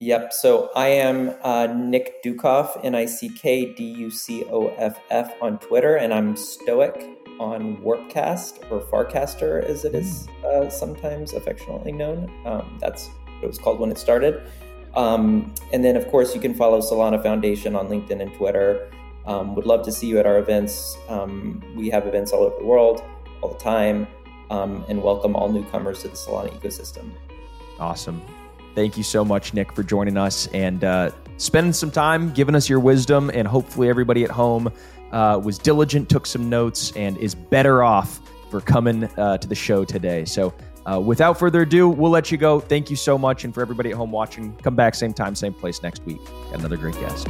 Yep. 0.01 0.33
So 0.33 0.69
I 0.75 0.87
am 0.87 1.33
uh, 1.43 1.67
Nick 1.67 2.21
Ducoff, 2.23 2.77
N 2.83 2.93
I 2.93 3.05
C 3.05 3.29
K 3.29 3.73
D 3.73 3.85
U 3.85 4.11
C 4.11 4.43
O 4.51 4.67
F 4.77 4.99
F 5.09 5.33
on 5.41 5.59
Twitter, 5.59 5.95
and 5.95 6.13
I'm 6.13 6.35
Stoic 6.35 7.09
on 7.39 7.77
Warpcast 7.77 8.69
or 8.69 8.81
Farcaster, 8.81 9.63
as 9.63 9.85
it 9.85 9.95
is 9.95 10.27
uh, 10.45 10.69
sometimes 10.69 11.33
affectionately 11.33 11.93
known. 11.93 12.29
Um, 12.45 12.77
that's 12.81 13.07
what 13.07 13.43
it 13.43 13.47
was 13.47 13.57
called 13.57 13.79
when 13.79 13.91
it 13.91 13.97
started. 13.97 14.41
Um, 14.93 15.53
and 15.71 15.83
then, 15.83 15.95
of 15.95 16.07
course, 16.09 16.35
you 16.35 16.41
can 16.41 16.53
follow 16.53 16.79
Solana 16.81 17.21
Foundation 17.23 17.75
on 17.75 17.87
LinkedIn 17.87 18.21
and 18.21 18.33
Twitter. 18.33 18.91
Um, 19.25 19.55
would 19.55 19.65
love 19.65 19.85
to 19.85 19.91
see 19.91 20.07
you 20.07 20.19
at 20.19 20.25
our 20.25 20.39
events. 20.39 20.97
Um, 21.07 21.63
we 21.75 21.89
have 21.89 22.07
events 22.07 22.31
all 22.31 22.43
over 22.43 22.55
the 22.57 22.65
world, 22.65 23.03
all 23.41 23.49
the 23.49 23.59
time, 23.59 24.07
um, 24.49 24.85
and 24.89 25.01
welcome 25.01 25.35
all 25.35 25.49
newcomers 25.49 26.01
to 26.01 26.09
the 26.09 26.15
Solana 26.15 26.51
ecosystem. 26.59 27.11
Awesome. 27.79 28.21
Thank 28.75 28.97
you 28.97 29.03
so 29.03 29.23
much, 29.23 29.53
Nick, 29.53 29.71
for 29.73 29.83
joining 29.83 30.17
us 30.17 30.47
and 30.47 30.83
uh, 30.83 31.11
spending 31.37 31.73
some 31.73 31.91
time 31.91 32.33
giving 32.33 32.55
us 32.55 32.67
your 32.67 32.79
wisdom. 32.79 33.29
And 33.33 33.47
hopefully, 33.47 33.87
everybody 33.87 34.23
at 34.23 34.31
home 34.31 34.71
uh, 35.11 35.39
was 35.43 35.57
diligent, 35.57 36.09
took 36.09 36.25
some 36.25 36.49
notes, 36.49 36.91
and 36.95 37.17
is 37.17 37.35
better 37.35 37.83
off 37.83 38.19
for 38.49 38.61
coming 38.61 39.05
uh, 39.17 39.37
to 39.37 39.47
the 39.47 39.55
show 39.55 39.85
today. 39.85 40.25
So, 40.25 40.53
uh, 40.85 40.99
without 40.99 41.39
further 41.39 41.61
ado, 41.61 41.87
we'll 41.87 42.11
let 42.11 42.31
you 42.31 42.37
go. 42.37 42.59
Thank 42.59 42.89
you 42.89 42.95
so 42.97 43.17
much. 43.17 43.45
And 43.45 43.53
for 43.53 43.61
everybody 43.61 43.91
at 43.91 43.95
home 43.95 44.11
watching, 44.11 44.53
come 44.57 44.75
back 44.75 44.95
same 44.95 45.13
time, 45.13 45.33
same 45.33 45.53
place 45.53 45.81
next 45.81 46.03
week. 46.03 46.23
Got 46.25 46.59
another 46.59 46.77
great 46.77 46.95
guest. 46.95 47.27